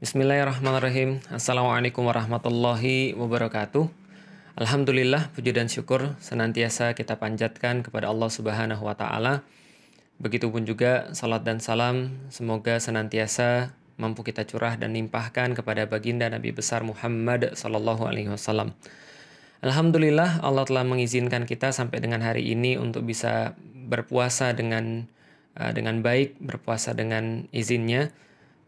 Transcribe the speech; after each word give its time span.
Bismillahirrahmanirrahim. 0.00 1.20
Assalamualaikum 1.28 2.08
warahmatullahi 2.08 3.12
wabarakatuh. 3.20 3.84
Alhamdulillah, 4.56 5.28
puji 5.36 5.52
dan 5.52 5.68
syukur 5.68 6.16
senantiasa 6.24 6.96
kita 6.96 7.20
panjatkan 7.20 7.84
kepada 7.84 8.08
Allah 8.08 8.32
Subhanahu 8.32 8.80
wa 8.80 8.96
taala. 8.96 9.44
Begitupun 10.16 10.64
juga 10.64 11.12
salat 11.12 11.44
dan 11.44 11.60
salam 11.60 12.16
semoga 12.32 12.80
senantiasa 12.80 13.76
mampu 14.00 14.24
kita 14.24 14.48
curah 14.48 14.80
dan 14.80 14.96
limpahkan 14.96 15.52
kepada 15.52 15.84
baginda 15.84 16.32
Nabi 16.32 16.56
besar 16.56 16.80
Muhammad 16.80 17.52
sallallahu 17.52 18.08
alaihi 18.08 18.32
wasallam. 18.32 18.72
Alhamdulillah 19.60 20.40
Allah 20.40 20.64
telah 20.64 20.88
mengizinkan 20.88 21.44
kita 21.44 21.76
sampai 21.76 22.00
dengan 22.00 22.24
hari 22.24 22.48
ini 22.48 22.80
untuk 22.80 23.04
bisa 23.04 23.52
berpuasa 23.68 24.56
dengan 24.56 25.04
uh, 25.60 25.76
dengan 25.76 26.00
baik, 26.00 26.40
berpuasa 26.40 26.96
dengan 26.96 27.44
izinnya 27.52 28.16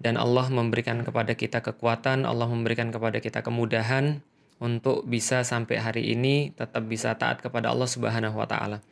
dan 0.03 0.19
Allah 0.19 0.51
memberikan 0.51 1.07
kepada 1.07 1.39
kita 1.39 1.63
kekuatan, 1.63 2.27
Allah 2.27 2.51
memberikan 2.51 2.91
kepada 2.91 3.23
kita 3.23 3.47
kemudahan 3.47 4.19
untuk 4.59 5.07
bisa 5.07 5.47
sampai 5.47 5.79
hari 5.79 6.03
ini 6.11 6.51
tetap 6.59 6.83
bisa 6.91 7.15
taat 7.15 7.39
kepada 7.39 7.71
Allah 7.71 7.87
Subhanahu 7.87 8.35
wa 8.35 8.51
taala. 8.51 8.83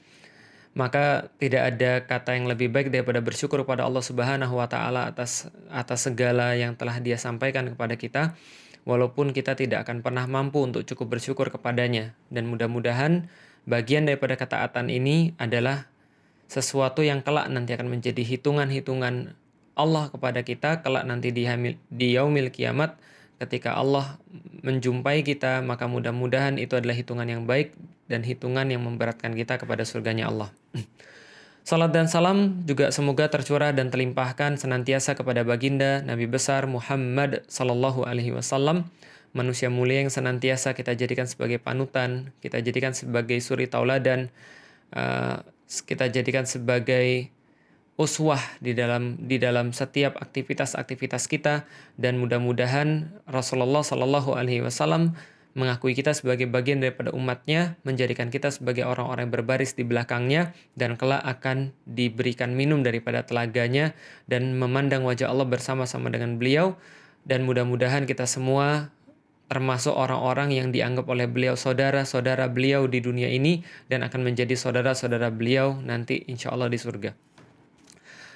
Maka 0.71 1.27
tidak 1.43 1.75
ada 1.75 2.07
kata 2.07 2.39
yang 2.39 2.47
lebih 2.47 2.71
baik 2.71 2.95
daripada 2.95 3.19
bersyukur 3.19 3.67
kepada 3.67 3.83
Allah 3.83 4.07
Subhanahu 4.07 4.55
wa 4.55 4.71
taala 4.71 5.11
atas 5.11 5.51
atas 5.67 6.07
segala 6.07 6.55
yang 6.55 6.79
telah 6.79 7.03
Dia 7.03 7.19
sampaikan 7.19 7.67
kepada 7.75 7.99
kita 7.99 8.39
walaupun 8.87 9.35
kita 9.35 9.59
tidak 9.59 9.83
akan 9.83 10.07
pernah 10.07 10.31
mampu 10.31 10.63
untuk 10.63 10.87
cukup 10.87 11.19
bersyukur 11.19 11.51
kepadanya 11.51 12.15
dan 12.31 12.47
mudah-mudahan 12.47 13.27
bagian 13.67 14.07
daripada 14.07 14.39
ketaatan 14.39 14.89
ini 14.95 15.35
adalah 15.43 15.91
sesuatu 16.51 17.03
yang 17.03 17.23
kelak 17.23 17.51
nanti 17.51 17.75
akan 17.75 17.91
menjadi 17.99 18.23
hitungan-hitungan 18.23 19.39
Allah 19.75 20.11
kepada 20.11 20.43
kita 20.43 20.83
kelak 20.85 21.07
nanti 21.07 21.31
di, 21.31 21.47
hamil, 21.47 21.79
di 21.89 22.17
yaumil 22.19 22.51
kiamat 22.53 22.99
ketika 23.41 23.77
Allah 23.79 24.21
menjumpai 24.61 25.25
kita 25.25 25.65
maka 25.65 25.89
mudah-mudahan 25.89 26.61
itu 26.61 26.77
adalah 26.77 26.93
hitungan 26.93 27.25
yang 27.25 27.49
baik 27.49 27.73
dan 28.11 28.27
hitungan 28.27 28.67
yang 28.69 28.83
memberatkan 28.85 29.33
kita 29.33 29.57
kepada 29.57 29.87
surganya 29.87 30.29
Allah. 30.29 30.51
Salat 31.71 31.95
dan 31.95 32.11
salam 32.11 32.67
juga 32.67 32.91
semoga 32.91 33.31
tercurah 33.31 33.71
dan 33.71 33.93
terlimpahkan 33.93 34.59
senantiasa 34.59 35.15
kepada 35.15 35.47
baginda 35.47 36.03
Nabi 36.03 36.27
besar 36.27 36.67
Muhammad 36.67 37.47
sallallahu 37.47 38.09
alaihi 38.09 38.33
wasallam, 38.35 38.89
manusia 39.37 39.71
mulia 39.71 40.03
yang 40.03 40.11
senantiasa 40.11 40.75
kita 40.75 40.97
jadikan 40.97 41.29
sebagai 41.29 41.63
panutan, 41.63 42.35
kita 42.43 42.59
jadikan 42.65 42.97
sebagai 42.97 43.39
suri 43.45 43.71
tauladan, 43.71 44.33
uh, 44.97 45.45
kita 45.87 46.11
jadikan 46.11 46.49
sebagai 46.49 47.31
uswah 48.01 48.41
di 48.65 48.73
dalam 48.73 49.21
di 49.21 49.37
dalam 49.37 49.77
setiap 49.77 50.17
aktivitas-aktivitas 50.17 51.29
kita 51.29 51.69
dan 52.01 52.17
mudah-mudahan 52.17 53.13
Rasulullah 53.29 53.85
Shallallahu 53.85 54.33
Alaihi 54.33 54.65
Wasallam 54.65 55.13
mengakui 55.53 55.99
kita 55.99 56.15
sebagai 56.15 56.47
bagian 56.47 56.79
daripada 56.79 57.11
umatnya, 57.11 57.75
menjadikan 57.83 58.31
kita 58.31 58.55
sebagai 58.55 58.87
orang-orang 58.87 59.27
yang 59.27 59.35
berbaris 59.35 59.75
di 59.75 59.83
belakangnya, 59.83 60.55
dan 60.79 60.95
kelak 60.95 61.27
akan 61.27 61.75
diberikan 61.91 62.55
minum 62.55 62.87
daripada 62.87 63.27
telaganya, 63.27 63.99
dan 64.31 64.55
memandang 64.55 65.03
wajah 65.03 65.27
Allah 65.27 65.51
bersama-sama 65.51 66.07
dengan 66.07 66.39
beliau, 66.39 66.79
dan 67.27 67.43
mudah-mudahan 67.43 68.07
kita 68.07 68.31
semua 68.31 68.95
termasuk 69.51 69.91
orang-orang 69.91 70.55
yang 70.55 70.71
dianggap 70.71 71.11
oleh 71.11 71.27
beliau 71.27 71.59
saudara-saudara 71.59 72.47
beliau 72.47 72.87
di 72.87 73.03
dunia 73.03 73.27
ini, 73.27 73.67
dan 73.91 74.07
akan 74.07 74.31
menjadi 74.31 74.55
saudara-saudara 74.55 75.35
beliau 75.35 75.83
nanti 75.83 76.23
insya 76.31 76.55
Allah 76.55 76.71
di 76.71 76.79
surga. 76.79 77.30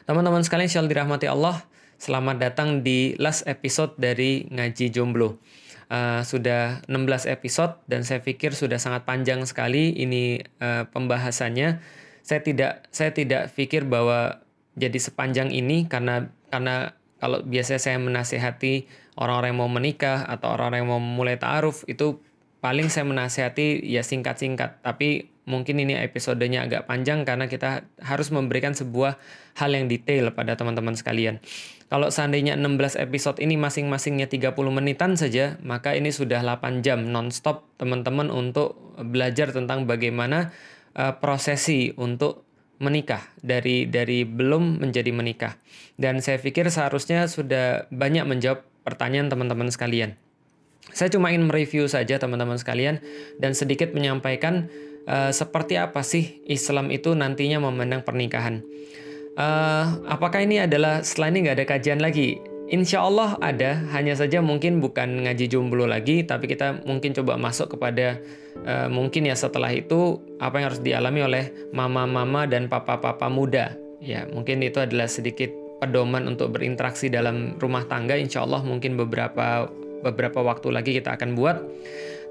Teman-teman 0.04 0.44
sekalian 0.44 0.68
yang 0.68 0.84
dirahmati 0.84 1.24
Allah, 1.32 1.64
selamat 1.96 2.36
datang 2.36 2.84
di 2.84 3.16
last 3.16 3.48
episode 3.48 3.96
dari 3.96 4.44
Ngaji 4.52 4.92
Jomblo. 4.92 5.40
Uh, 5.88 6.20
sudah 6.20 6.84
16 6.92 7.24
episode 7.24 7.80
dan 7.88 8.04
saya 8.04 8.20
pikir 8.20 8.52
sudah 8.52 8.76
sangat 8.76 9.08
panjang 9.08 9.40
sekali 9.48 9.96
ini 9.96 10.44
uh, 10.60 10.84
pembahasannya. 10.92 11.80
Saya 12.20 12.40
tidak 12.44 12.84
saya 12.92 13.16
tidak 13.16 13.56
pikir 13.56 13.88
bahwa 13.88 14.44
jadi 14.76 15.00
sepanjang 15.00 15.48
ini 15.48 15.88
karena 15.88 16.28
karena 16.52 16.92
kalau 17.16 17.40
biasanya 17.40 17.80
saya 17.80 17.96
menasehati 17.96 18.84
orang-orang 19.16 19.56
yang 19.56 19.60
mau 19.64 19.72
menikah 19.72 20.28
atau 20.28 20.52
orang-orang 20.52 20.84
yang 20.84 20.90
mau 20.92 21.00
mulai 21.00 21.40
ta'aruf 21.40 21.88
itu 21.88 22.20
paling 22.60 22.92
saya 22.92 23.08
menasehati 23.08 23.80
ya 23.80 24.04
singkat-singkat 24.04 24.84
tapi 24.84 25.32
mungkin 25.44 25.80
ini 25.80 25.96
episodenya 26.00 26.64
agak 26.64 26.88
panjang 26.88 27.24
karena 27.28 27.48
kita 27.48 27.84
harus 28.00 28.32
memberikan 28.32 28.72
sebuah 28.72 29.20
hal 29.60 29.70
yang 29.72 29.86
detail 29.88 30.32
pada 30.32 30.56
teman-teman 30.56 30.96
sekalian. 30.96 31.40
Kalau 31.92 32.08
seandainya 32.08 32.56
16 32.56 32.96
episode 32.98 33.38
ini 33.38 33.54
masing-masingnya 33.60 34.26
30 34.26 34.56
menitan 34.72 35.14
saja, 35.14 35.60
maka 35.60 35.94
ini 35.94 36.10
sudah 36.10 36.40
8 36.42 36.82
jam 36.82 37.06
nonstop 37.06 37.68
teman-teman 37.76 38.32
untuk 38.32 38.74
belajar 38.98 39.52
tentang 39.52 39.84
bagaimana 39.84 40.50
uh, 40.96 41.14
prosesi 41.20 41.92
untuk 41.94 42.42
menikah 42.82 43.22
dari 43.38 43.86
dari 43.86 44.26
belum 44.26 44.82
menjadi 44.82 45.12
menikah. 45.14 45.54
Dan 45.94 46.18
saya 46.18 46.40
pikir 46.42 46.66
seharusnya 46.72 47.30
sudah 47.30 47.86
banyak 47.94 48.26
menjawab 48.26 48.66
pertanyaan 48.82 49.30
teman-teman 49.30 49.70
sekalian. 49.70 50.18
Saya 50.92 51.08
cuma 51.08 51.32
ingin 51.32 51.48
mereview 51.48 51.88
saja 51.88 52.20
teman-teman 52.20 52.60
sekalian 52.60 53.00
dan 53.40 53.56
sedikit 53.56 53.96
menyampaikan 53.96 54.68
uh, 55.08 55.30
seperti 55.32 55.80
apa 55.80 56.00
sih 56.04 56.44
Islam 56.44 56.92
itu 56.92 57.12
nantinya 57.12 57.62
memandang 57.62 58.04
pernikahan. 58.04 58.64
Uh, 59.34 59.98
apakah 60.06 60.46
ini 60.46 60.62
adalah 60.62 61.02
setelah 61.02 61.34
ini 61.34 61.38
nggak 61.48 61.56
ada 61.58 61.66
kajian 61.66 61.98
lagi? 61.98 62.38
Insya 62.64 63.04
Allah 63.04 63.36
ada, 63.44 63.76
hanya 63.92 64.16
saja 64.16 64.40
mungkin 64.40 64.80
bukan 64.80 65.28
ngaji 65.28 65.52
jomblo 65.52 65.84
lagi, 65.84 66.24
tapi 66.24 66.48
kita 66.48 66.80
mungkin 66.88 67.12
coba 67.12 67.36
masuk 67.36 67.76
kepada 67.76 68.16
uh, 68.64 68.88
mungkin 68.88 69.28
ya 69.28 69.36
setelah 69.36 69.68
itu 69.68 70.16
apa 70.40 70.58
yang 70.58 70.66
harus 70.72 70.80
dialami 70.80 71.20
oleh 71.28 71.44
mama-mama 71.76 72.48
dan 72.48 72.72
papa-papa 72.72 73.28
muda. 73.28 73.76
Ya, 74.00 74.24
mungkin 74.32 74.64
itu 74.64 74.80
adalah 74.80 75.08
sedikit 75.12 75.52
pedoman 75.84 76.24
untuk 76.24 76.56
berinteraksi 76.56 77.12
dalam 77.12 77.60
rumah 77.60 77.84
tangga. 77.84 78.16
Insya 78.16 78.48
Allah 78.48 78.64
mungkin 78.64 78.96
beberapa 78.96 79.68
beberapa 80.00 80.40
waktu 80.40 80.72
lagi 80.72 80.96
kita 80.96 81.20
akan 81.20 81.36
buat. 81.36 81.60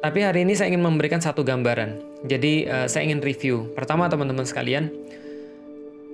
Tapi 0.03 0.19
hari 0.19 0.43
ini 0.43 0.51
saya 0.51 0.67
ingin 0.75 0.83
memberikan 0.83 1.23
satu 1.23 1.47
gambaran. 1.47 2.03
Jadi 2.27 2.67
uh, 2.67 2.91
saya 2.91 3.07
ingin 3.07 3.23
review. 3.23 3.71
Pertama 3.71 4.11
teman-teman 4.11 4.43
sekalian, 4.43 4.91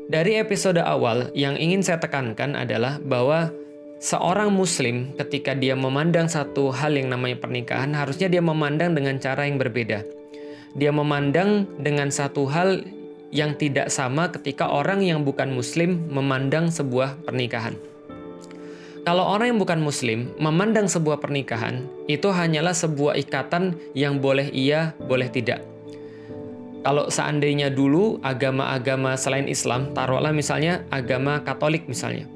dari 0.05 0.38
episode 0.38 0.77
awal 0.77 1.33
yang 1.33 1.57
ingin 1.57 1.81
saya 1.81 1.97
tekankan 1.97 2.53
adalah 2.53 3.01
bahwa 3.01 3.49
seorang 3.97 4.53
muslim 4.53 5.17
ketika 5.17 5.57
dia 5.57 5.73
memandang 5.73 6.29
satu 6.29 6.69
hal 6.69 6.94
yang 7.01 7.09
namanya 7.09 7.41
pernikahan 7.41 7.89
harusnya 7.97 8.29
dia 8.29 8.45
memandang 8.45 8.94
dengan 8.94 9.17
cara 9.17 9.49
yang 9.49 9.57
berbeda. 9.57 10.05
Dia 10.78 10.94
memandang 10.94 11.66
dengan 11.81 12.13
satu 12.13 12.45
hal 12.45 12.85
yang 13.33 13.57
tidak 13.57 13.89
sama 13.89 14.29
ketika 14.29 14.69
orang 14.69 15.01
yang 15.01 15.25
bukan 15.25 15.49
muslim 15.49 16.05
memandang 16.13 16.69
sebuah 16.69 17.25
pernikahan. 17.25 17.73
Kalau 19.09 19.25
orang 19.25 19.50
yang 19.50 19.58
bukan 19.58 19.81
muslim 19.81 20.30
memandang 20.38 20.86
sebuah 20.86 21.18
pernikahan, 21.18 21.81
itu 22.06 22.30
hanyalah 22.30 22.78
sebuah 22.78 23.18
ikatan 23.18 23.74
yang 23.97 24.22
boleh 24.22 24.53
iya, 24.53 24.94
boleh 25.02 25.25
tidak. 25.34 25.66
Kalau 26.86 27.09
seandainya 27.09 27.74
dulu 27.74 28.22
agama-agama 28.22 29.18
selain 29.18 29.50
Islam, 29.50 29.97
taruhlah 29.97 30.30
misalnya 30.30 30.86
agama 30.94 31.42
Katolik 31.42 31.90
misalnya, 31.90 32.30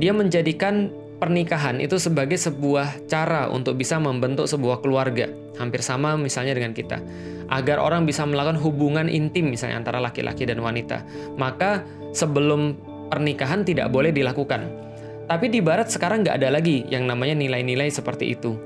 dia 0.00 0.16
menjadikan 0.16 0.88
pernikahan 1.20 1.76
itu 1.76 2.00
sebagai 2.00 2.40
sebuah 2.40 3.04
cara 3.04 3.52
untuk 3.52 3.76
bisa 3.76 4.00
membentuk 4.00 4.48
sebuah 4.48 4.80
keluarga, 4.80 5.28
hampir 5.60 5.84
sama 5.84 6.16
misalnya 6.16 6.56
dengan 6.56 6.72
kita. 6.72 7.04
Agar 7.52 7.76
orang 7.76 8.08
bisa 8.08 8.24
melakukan 8.24 8.56
hubungan 8.64 9.12
intim 9.12 9.52
misalnya 9.52 9.76
antara 9.76 10.00
laki-laki 10.00 10.48
dan 10.48 10.64
wanita, 10.64 11.04
maka 11.36 11.84
sebelum 12.16 12.80
pernikahan 13.12 13.60
tidak 13.60 13.92
boleh 13.92 14.08
dilakukan 14.08 14.84
tapi 15.24 15.48
di 15.48 15.64
barat 15.64 15.88
sekarang 15.88 16.20
nggak 16.20 16.36
ada 16.36 16.52
lagi 16.52 16.84
yang 16.92 17.08
namanya 17.08 17.32
nilai-nilai 17.36 17.88
seperti 17.88 18.36
itu. 18.36 18.56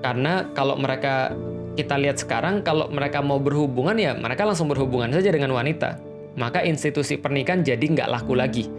Karena 0.00 0.48
kalau 0.54 0.78
mereka 0.78 1.34
kita 1.74 1.98
lihat 1.98 2.22
sekarang, 2.22 2.62
kalau 2.62 2.88
mereka 2.88 3.20
mau 3.20 3.42
berhubungan 3.42 3.98
ya 3.98 4.12
mereka 4.14 4.46
langsung 4.46 4.70
berhubungan 4.70 5.10
saja 5.10 5.34
dengan 5.34 5.50
wanita. 5.52 5.98
Maka 6.38 6.62
institusi 6.62 7.18
pernikahan 7.18 7.66
jadi 7.66 7.82
nggak 7.82 8.08
laku 8.08 8.38
lagi. 8.38 8.70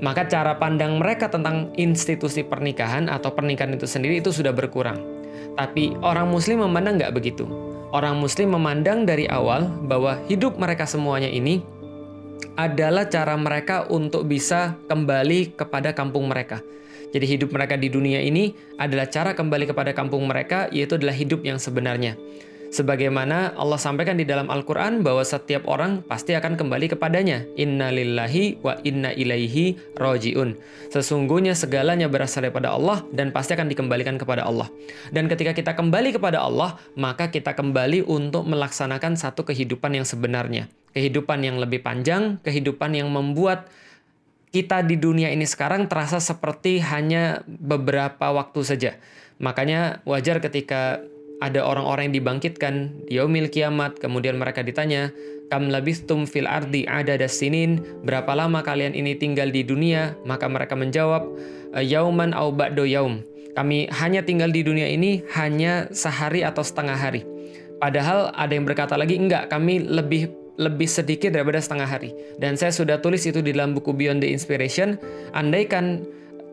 Maka 0.00 0.28
cara 0.28 0.56
pandang 0.60 1.00
mereka 1.00 1.28
tentang 1.28 1.72
institusi 1.76 2.44
pernikahan 2.44 3.08
atau 3.08 3.32
pernikahan 3.32 3.76
itu 3.76 3.88
sendiri 3.88 4.20
itu 4.20 4.32
sudah 4.32 4.52
berkurang. 4.52 5.00
Tapi 5.56 5.96
orang 6.04 6.28
muslim 6.28 6.64
memandang 6.64 7.00
nggak 7.00 7.16
begitu. 7.16 7.48
Orang 7.92 8.20
muslim 8.20 8.52
memandang 8.52 9.08
dari 9.08 9.24
awal 9.28 9.72
bahwa 9.88 10.20
hidup 10.28 10.60
mereka 10.60 10.84
semuanya 10.84 11.30
ini 11.32 11.64
adalah 12.56 13.06
cara 13.08 13.36
mereka 13.36 13.84
untuk 13.92 14.24
bisa 14.28 14.76
kembali 14.88 15.54
kepada 15.54 15.92
kampung 15.92 16.28
mereka. 16.28 16.64
Jadi 17.14 17.26
hidup 17.38 17.54
mereka 17.54 17.78
di 17.80 17.88
dunia 17.88 18.20
ini 18.20 18.52
adalah 18.76 19.08
cara 19.08 19.32
kembali 19.32 19.70
kepada 19.70 19.96
kampung 19.96 20.26
mereka, 20.26 20.68
yaitu 20.74 20.98
adalah 21.00 21.14
hidup 21.14 21.44
yang 21.46 21.56
sebenarnya. 21.56 22.18
Sebagaimana 22.66 23.54
Allah 23.54 23.78
sampaikan 23.78 24.18
di 24.18 24.26
dalam 24.26 24.50
Al-Quran 24.50 25.00
bahwa 25.06 25.22
setiap 25.22 25.64
orang 25.70 26.02
pasti 26.02 26.34
akan 26.34 26.58
kembali 26.58 26.92
kepadanya. 26.92 27.46
Inna 27.54 27.94
lillahi 27.94 28.58
wa 28.60 28.76
inna 28.82 29.14
ilaihi 29.14 29.96
roji'un. 29.96 30.58
Sesungguhnya 30.90 31.54
segalanya 31.54 32.10
berasal 32.10 32.46
daripada 32.46 32.74
Allah 32.74 33.06
dan 33.14 33.30
pasti 33.30 33.54
akan 33.54 33.70
dikembalikan 33.70 34.18
kepada 34.18 34.44
Allah. 34.44 34.66
Dan 35.14 35.30
ketika 35.30 35.54
kita 35.54 35.72
kembali 35.78 36.18
kepada 36.18 36.42
Allah, 36.42 36.76
maka 36.98 37.30
kita 37.30 37.54
kembali 37.54 38.04
untuk 38.04 38.44
melaksanakan 38.44 39.14
satu 39.14 39.46
kehidupan 39.46 39.96
yang 39.96 40.06
sebenarnya. 40.06 40.66
Kehidupan 40.92 41.44
yang 41.44 41.56
lebih 41.62 41.84
panjang, 41.84 42.42
kehidupan 42.42 42.96
yang 42.96 43.08
membuat 43.12 43.68
kita 44.50 44.80
di 44.80 44.96
dunia 44.96 45.28
ini 45.28 45.44
sekarang 45.44 45.84
terasa 45.84 46.16
seperti 46.16 46.80
hanya 46.80 47.44
beberapa 47.44 48.32
waktu 48.32 48.60
saja. 48.64 48.90
Makanya 49.36 50.00
wajar 50.08 50.40
ketika 50.40 51.04
ada 51.40 51.60
orang-orang 51.64 52.10
yang 52.10 52.16
dibangkitkan 52.22 52.74
di 53.04 53.20
yaumil 53.20 53.52
kiamat, 53.52 54.00
kemudian 54.00 54.40
mereka 54.40 54.64
ditanya, 54.64 55.12
Kam 55.46 55.70
labistum 55.70 56.26
fil 56.26 56.50
ardi 56.50 56.90
ada 56.90 57.14
sinin, 57.30 57.78
berapa 58.02 58.34
lama 58.34 58.66
kalian 58.66 58.98
ini 58.98 59.14
tinggal 59.14 59.54
di 59.54 59.62
dunia? 59.62 60.18
Maka 60.26 60.50
mereka 60.50 60.74
menjawab, 60.74 61.22
Yauman 61.76 62.34
au 62.34 62.50
ba'do 62.50 62.82
yaum. 62.82 63.22
Kami 63.54 63.88
hanya 63.94 64.26
tinggal 64.26 64.50
di 64.50 64.66
dunia 64.66 64.90
ini 64.90 65.22
hanya 65.38 65.88
sehari 65.94 66.42
atau 66.42 66.66
setengah 66.66 66.98
hari. 66.98 67.22
Padahal 67.78 68.32
ada 68.34 68.52
yang 68.52 68.66
berkata 68.66 68.96
lagi, 68.98 69.16
enggak, 69.16 69.48
kami 69.52 69.80
lebih 69.80 70.28
lebih 70.56 70.88
sedikit 70.88 71.32
daripada 71.36 71.60
setengah 71.60 71.88
hari. 71.88 72.10
Dan 72.40 72.56
saya 72.56 72.72
sudah 72.72 72.98
tulis 73.00 73.22
itu 73.28 73.44
di 73.44 73.52
dalam 73.52 73.76
buku 73.76 73.92
Beyond 73.92 74.24
the 74.24 74.28
Inspiration. 74.32 74.96
Andaikan 75.36 76.04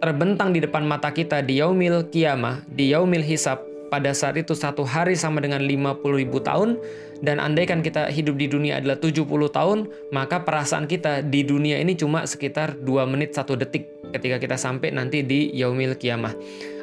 terbentang 0.04 0.52
di 0.52 0.60
depan 0.60 0.84
mata 0.84 1.10
kita 1.16 1.40
di 1.40 1.64
yaumil 1.64 2.12
kiamah, 2.12 2.68
di 2.68 2.92
yaumil 2.92 3.24
hisab, 3.24 3.64
pada 3.94 4.10
saat 4.10 4.42
itu 4.42 4.58
satu 4.58 4.82
hari 4.82 5.14
sama 5.14 5.38
dengan 5.38 5.62
50 5.62 6.02
ribu 6.18 6.42
tahun 6.42 6.82
dan 7.22 7.38
andaikan 7.38 7.86
kita 7.86 8.10
hidup 8.10 8.42
di 8.42 8.50
dunia 8.50 8.82
adalah 8.82 8.98
70 8.98 9.22
tahun 9.30 9.86
maka 10.10 10.42
perasaan 10.42 10.90
kita 10.90 11.22
di 11.22 11.46
dunia 11.46 11.78
ini 11.78 11.94
cuma 11.94 12.26
sekitar 12.26 12.82
2 12.82 12.90
menit 13.06 13.38
1 13.38 13.46
detik 13.62 13.86
ketika 14.18 14.42
kita 14.42 14.58
sampai 14.58 14.90
nanti 14.90 15.22
di 15.22 15.54
yaumil 15.54 15.94
kiamah. 15.94 16.34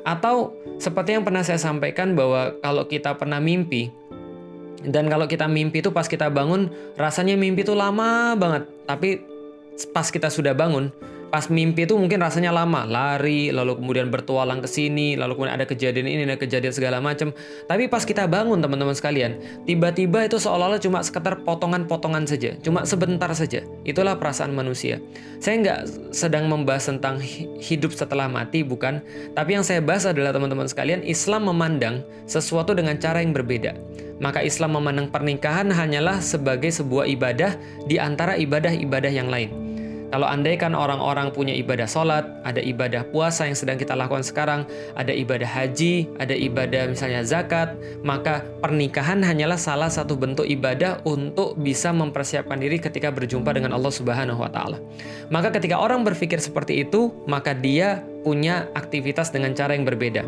Atau 0.07 0.55
seperti 0.79 1.19
yang 1.19 1.27
pernah 1.27 1.43
saya 1.43 1.59
sampaikan 1.59 2.15
bahwa 2.15 2.55
kalau 2.63 2.87
kita 2.87 3.19
pernah 3.19 3.43
mimpi 3.43 3.91
dan 4.87 5.11
kalau 5.11 5.27
kita 5.27 5.51
mimpi 5.51 5.83
itu 5.83 5.91
pas 5.91 6.07
kita 6.07 6.31
bangun 6.31 6.71
rasanya 6.95 7.35
mimpi 7.35 7.67
itu 7.67 7.75
lama 7.75 8.39
banget. 8.39 8.71
Tapi 8.87 9.19
pas 9.91 10.07
kita 10.07 10.31
sudah 10.31 10.55
bangun 10.55 10.95
pas 11.31 11.47
mimpi 11.47 11.87
itu 11.87 11.95
mungkin 11.95 12.19
rasanya 12.19 12.51
lama, 12.51 12.83
lari, 12.85 13.55
lalu 13.55 13.79
kemudian 13.79 14.11
bertualang 14.11 14.59
ke 14.59 14.69
sini, 14.69 15.15
lalu 15.15 15.39
kemudian 15.39 15.55
ada 15.57 15.67
kejadian 15.67 16.07
ini, 16.11 16.27
ada 16.27 16.37
kejadian 16.37 16.75
segala 16.75 16.99
macam. 16.99 17.31
Tapi 17.71 17.87
pas 17.87 18.03
kita 18.03 18.27
bangun 18.27 18.59
teman-teman 18.59 18.93
sekalian, 18.93 19.39
tiba-tiba 19.65 20.27
itu 20.27 20.43
seolah-olah 20.43 20.83
cuma 20.83 21.01
sekitar 21.01 21.47
potongan-potongan 21.47 22.27
saja, 22.27 22.59
cuma 22.61 22.83
sebentar 22.83 23.31
saja. 23.33 23.63
Itulah 23.87 24.19
perasaan 24.19 24.51
manusia. 24.53 24.99
Saya 25.39 25.63
nggak 25.63 25.81
sedang 26.11 26.51
membahas 26.51 26.91
tentang 26.91 27.23
hidup 27.63 27.95
setelah 27.95 28.27
mati, 28.27 28.67
bukan. 28.67 29.01
Tapi 29.33 29.55
yang 29.55 29.65
saya 29.65 29.79
bahas 29.79 30.05
adalah 30.05 30.35
teman-teman 30.35 30.67
sekalian, 30.67 31.07
Islam 31.07 31.47
memandang 31.47 32.03
sesuatu 32.27 32.75
dengan 32.75 32.99
cara 32.99 33.23
yang 33.23 33.31
berbeda. 33.31 33.73
Maka 34.21 34.45
Islam 34.45 34.77
memandang 34.77 35.09
pernikahan 35.09 35.73
hanyalah 35.73 36.21
sebagai 36.21 36.69
sebuah 36.69 37.09
ibadah 37.09 37.57
di 37.89 37.97
antara 37.97 38.37
ibadah-ibadah 38.37 39.09
yang 39.09 39.33
lain. 39.33 39.70
Kalau 40.11 40.27
andaikan 40.27 40.75
orang-orang 40.75 41.31
punya 41.31 41.55
ibadah 41.55 41.87
sholat, 41.87 42.27
ada 42.43 42.59
ibadah 42.59 43.07
puasa 43.15 43.47
yang 43.47 43.55
sedang 43.55 43.79
kita 43.79 43.95
lakukan 43.95 44.27
sekarang, 44.27 44.67
ada 44.99 45.15
ibadah 45.15 45.47
haji, 45.47 46.11
ada 46.19 46.35
ibadah 46.35 46.91
misalnya 46.91 47.23
zakat, 47.23 47.79
maka 48.03 48.43
pernikahan 48.59 49.23
hanyalah 49.23 49.55
salah 49.55 49.87
satu 49.87 50.19
bentuk 50.19 50.51
ibadah 50.51 50.99
untuk 51.07 51.55
bisa 51.63 51.95
mempersiapkan 51.95 52.59
diri 52.59 52.83
ketika 52.83 53.15
berjumpa 53.15 53.55
dengan 53.55 53.71
Allah 53.71 53.95
Subhanahu 53.95 54.43
wa 54.43 54.51
taala. 54.51 54.83
Maka 55.31 55.55
ketika 55.55 55.79
orang 55.79 56.03
berpikir 56.03 56.43
seperti 56.43 56.83
itu, 56.83 57.15
maka 57.31 57.55
dia 57.55 58.03
punya 58.27 58.67
aktivitas 58.75 59.31
dengan 59.31 59.55
cara 59.55 59.79
yang 59.79 59.87
berbeda. 59.87 60.27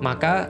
Maka 0.00 0.48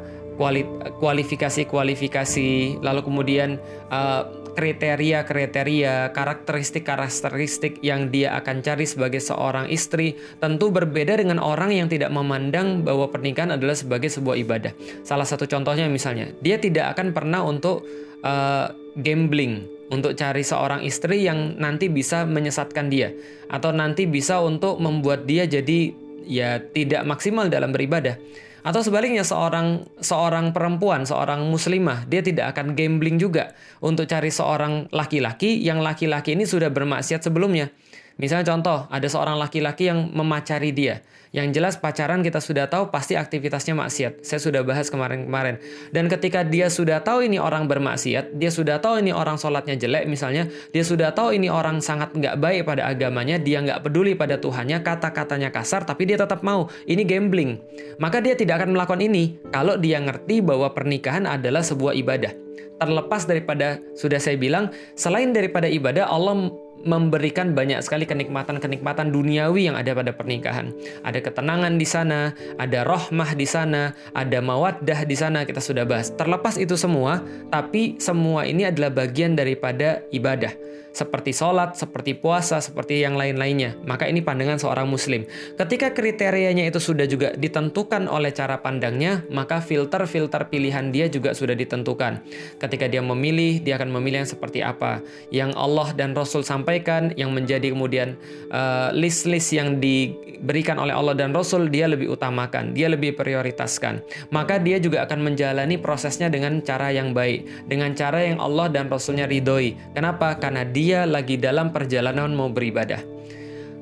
kualifikasi-kualifikasi 1.03 2.81
lalu 2.81 3.01
kemudian 3.05 3.61
uh, 3.93 4.40
kriteria-kriteria, 4.61 6.13
karakteristik-karakteristik 6.13 7.81
yang 7.81 8.13
dia 8.13 8.37
akan 8.37 8.61
cari 8.61 8.85
sebagai 8.85 9.17
seorang 9.17 9.73
istri 9.73 10.21
tentu 10.37 10.69
berbeda 10.69 11.17
dengan 11.17 11.41
orang 11.41 11.73
yang 11.73 11.89
tidak 11.89 12.13
memandang 12.13 12.85
bahwa 12.85 13.09
pernikahan 13.09 13.57
adalah 13.57 13.73
sebagai 13.73 14.13
sebuah 14.13 14.37
ibadah. 14.37 14.77
Salah 15.01 15.25
satu 15.25 15.49
contohnya 15.49 15.89
misalnya, 15.89 16.29
dia 16.45 16.61
tidak 16.61 16.93
akan 16.93 17.17
pernah 17.17 17.41
untuk 17.41 17.89
uh, 18.21 18.69
gambling, 19.01 19.65
untuk 19.89 20.13
cari 20.13 20.45
seorang 20.45 20.85
istri 20.85 21.25
yang 21.25 21.57
nanti 21.57 21.89
bisa 21.89 22.29
menyesatkan 22.29 22.93
dia 22.93 23.17
atau 23.49 23.73
nanti 23.73 24.05
bisa 24.05 24.45
untuk 24.45 24.77
membuat 24.77 25.25
dia 25.25 25.49
jadi 25.49 25.97
ya 26.29 26.61
tidak 26.61 27.09
maksimal 27.09 27.49
dalam 27.49 27.73
beribadah. 27.73 28.21
Atau 28.61 28.85
sebaliknya 28.85 29.25
seorang 29.25 29.89
seorang 30.01 30.53
perempuan, 30.53 31.09
seorang 31.09 31.49
muslimah, 31.49 32.05
dia 32.05 32.21
tidak 32.21 32.57
akan 32.57 32.77
gambling 32.77 33.17
juga 33.17 33.57
untuk 33.81 34.05
cari 34.05 34.29
seorang 34.29 34.93
laki-laki 34.93 35.61
yang 35.65 35.81
laki-laki 35.81 36.37
ini 36.37 36.45
sudah 36.45 36.69
bermaksiat 36.69 37.25
sebelumnya. 37.25 37.73
Misalnya 38.17 38.51
contoh, 38.51 38.89
ada 38.91 39.07
seorang 39.07 39.37
laki-laki 39.39 39.93
yang 39.93 40.11
memacari 40.11 40.75
dia. 40.75 41.05
Yang 41.31 41.63
jelas 41.63 41.75
pacaran 41.79 42.27
kita 42.27 42.43
sudah 42.43 42.67
tahu 42.67 42.91
pasti 42.91 43.15
aktivitasnya 43.15 43.79
maksiat. 43.79 44.27
Saya 44.27 44.43
sudah 44.43 44.67
bahas 44.67 44.91
kemarin-kemarin. 44.91 45.63
Dan 45.95 46.11
ketika 46.11 46.43
dia 46.43 46.67
sudah 46.67 47.07
tahu 47.07 47.23
ini 47.23 47.39
orang 47.39 47.71
bermaksiat, 47.71 48.35
dia 48.35 48.51
sudah 48.51 48.83
tahu 48.83 48.99
ini 48.99 49.15
orang 49.15 49.39
sholatnya 49.39 49.79
jelek 49.79 50.11
misalnya, 50.11 50.51
dia 50.75 50.83
sudah 50.83 51.15
tahu 51.15 51.39
ini 51.39 51.47
orang 51.47 51.79
sangat 51.79 52.11
nggak 52.19 52.35
baik 52.35 52.67
pada 52.67 52.91
agamanya, 52.91 53.39
dia 53.39 53.63
nggak 53.63 53.87
peduli 53.87 54.19
pada 54.19 54.43
Tuhannya, 54.43 54.83
kata-katanya 54.83 55.55
kasar, 55.55 55.87
tapi 55.87 56.11
dia 56.11 56.19
tetap 56.19 56.43
mau. 56.43 56.67
Ini 56.91 57.07
gambling. 57.07 57.63
Maka 58.03 58.19
dia 58.19 58.35
tidak 58.35 58.67
akan 58.67 58.75
melakukan 58.75 58.99
ini 58.99 59.39
kalau 59.55 59.79
dia 59.79 60.03
ngerti 60.03 60.43
bahwa 60.43 60.75
pernikahan 60.75 61.31
adalah 61.31 61.63
sebuah 61.63 61.95
ibadah 61.95 62.35
terlepas 62.81 63.29
daripada 63.29 63.77
sudah 63.93 64.17
saya 64.17 64.41
bilang 64.41 64.73
selain 64.97 65.37
daripada 65.37 65.69
ibadah 65.69 66.09
Allah 66.09 66.49
memberikan 66.85 67.53
banyak 67.53 67.81
sekali 67.85 68.09
kenikmatan-kenikmatan 68.09 69.13
duniawi 69.13 69.69
yang 69.69 69.77
ada 69.77 69.93
pada 69.93 70.13
pernikahan. 70.17 70.73
Ada 71.05 71.21
ketenangan 71.21 71.77
di 71.77 71.87
sana, 71.87 72.33
ada 72.57 72.87
rohmah 72.87 73.37
di 73.37 73.45
sana, 73.45 73.93
ada 74.17 74.39
mawaddah 74.41 75.05
di 75.05 75.17
sana 75.17 75.45
kita 75.45 75.61
sudah 75.61 75.85
bahas. 75.85 76.13
Terlepas 76.15 76.57
itu 76.57 76.77
semua, 76.81 77.21
tapi 77.53 78.01
semua 78.01 78.49
ini 78.49 78.65
adalah 78.69 78.89
bagian 78.93 79.37
daripada 79.37 80.01
ibadah 80.15 80.70
seperti 80.91 81.31
sholat, 81.31 81.79
seperti 81.79 82.19
puasa, 82.19 82.59
seperti 82.59 83.03
yang 83.03 83.15
lain-lainnya. 83.15 83.79
Maka 83.87 84.11
ini 84.11 84.21
pandangan 84.21 84.59
seorang 84.59 84.91
muslim. 84.91 85.25
Ketika 85.55 85.95
kriterianya 85.95 86.67
itu 86.67 86.83
sudah 86.83 87.07
juga 87.07 87.33
ditentukan 87.39 88.11
oleh 88.11 88.35
cara 88.35 88.59
pandangnya, 88.59 89.23
maka 89.31 89.63
filter-filter 89.63 90.51
pilihan 90.51 90.91
dia 90.91 91.07
juga 91.07 91.31
sudah 91.37 91.55
ditentukan. 91.55 92.23
Ketika 92.59 92.91
dia 92.91 93.01
memilih, 93.05 93.63
dia 93.63 93.79
akan 93.79 93.91
memilih 93.95 94.27
yang 94.27 94.31
seperti 94.31 94.61
apa. 94.65 95.05
Yang 95.31 95.55
Allah 95.55 95.89
dan 95.95 96.11
Rasul 96.17 96.43
sampaikan, 96.43 97.15
yang 97.15 97.31
menjadi 97.31 97.71
kemudian 97.71 98.19
uh, 98.51 98.91
list-list 98.91 99.55
yang 99.55 99.79
diberikan 99.79 100.81
oleh 100.83 100.95
Allah 100.97 101.15
dan 101.15 101.31
Rasul, 101.31 101.71
dia 101.71 101.87
lebih 101.87 102.11
utamakan, 102.11 102.75
dia 102.75 102.91
lebih 102.91 103.15
prioritaskan. 103.15 104.03
Maka 104.35 104.59
dia 104.59 104.83
juga 104.83 105.07
akan 105.07 105.33
menjalani 105.33 105.79
prosesnya 105.79 106.27
dengan 106.27 106.59
cara 106.65 106.91
yang 106.91 107.15
baik, 107.15 107.69
dengan 107.71 107.95
cara 107.95 108.27
yang 108.27 108.43
Allah 108.43 108.67
dan 108.73 108.91
Rasulnya 108.91 109.31
ridhoi. 109.31 109.79
Kenapa? 109.95 110.35
Karena 110.41 110.67
dia 110.67 110.80
dia 110.81 111.05
lagi 111.05 111.37
dalam 111.37 111.77
perjalanan 111.77 112.33
mau 112.33 112.49
beribadah. 112.49 113.05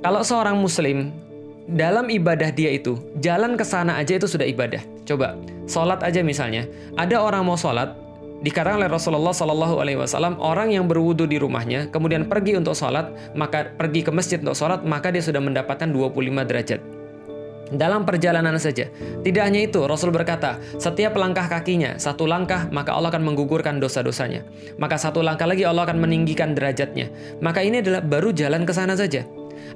Kalau 0.02 0.26
seorang 0.26 0.58
muslim 0.58 1.14
dalam 1.70 2.10
ibadah 2.10 2.50
dia 2.50 2.74
itu, 2.74 2.98
jalan 3.22 3.54
ke 3.54 3.62
sana 3.62 4.02
aja 4.02 4.18
itu 4.18 4.26
sudah 4.26 4.42
ibadah. 4.42 4.82
Coba, 5.06 5.38
sholat 5.70 6.02
aja 6.02 6.26
misalnya. 6.26 6.66
Ada 6.98 7.22
orang 7.22 7.46
mau 7.46 7.54
sholat, 7.54 7.94
dikatakan 8.42 8.82
oleh 8.82 8.90
Rasulullah 8.90 9.30
Shallallahu 9.30 9.78
Alaihi 9.78 9.98
Wasallam 9.98 10.42
orang 10.42 10.74
yang 10.74 10.86
berwudu 10.86 11.26
di 11.26 11.42
rumahnya 11.42 11.90
kemudian 11.90 12.30
pergi 12.30 12.54
untuk 12.54 12.78
sholat 12.78 13.34
maka 13.34 13.74
pergi 13.74 14.06
ke 14.06 14.14
masjid 14.14 14.38
untuk 14.38 14.54
sholat 14.54 14.86
maka 14.86 15.10
dia 15.10 15.18
sudah 15.18 15.42
mendapatkan 15.42 15.90
25 15.90 16.46
derajat 16.46 16.78
dalam 17.72 18.04
perjalanan 18.08 18.56
saja. 18.56 18.88
Tidak 19.22 19.42
hanya 19.42 19.64
itu, 19.64 19.84
Rasul 19.84 20.14
berkata, 20.14 20.60
setiap 20.80 21.16
langkah 21.16 21.46
kakinya, 21.48 21.96
satu 22.00 22.25
langkah, 22.25 22.68
maka 22.72 22.94
Allah 22.94 23.12
akan 23.12 23.25
menggugurkan 23.25 23.80
dosa-dosanya. 23.82 24.44
Maka 24.80 24.96
satu 24.96 25.20
langkah 25.20 25.44
lagi 25.44 25.66
Allah 25.66 25.84
akan 25.84 26.00
meninggikan 26.00 26.56
derajatnya. 26.56 27.10
Maka 27.44 27.64
ini 27.64 27.80
adalah 27.84 28.00
baru 28.04 28.32
jalan 28.32 28.64
ke 28.64 28.72
sana 28.72 28.94
saja. 28.96 29.26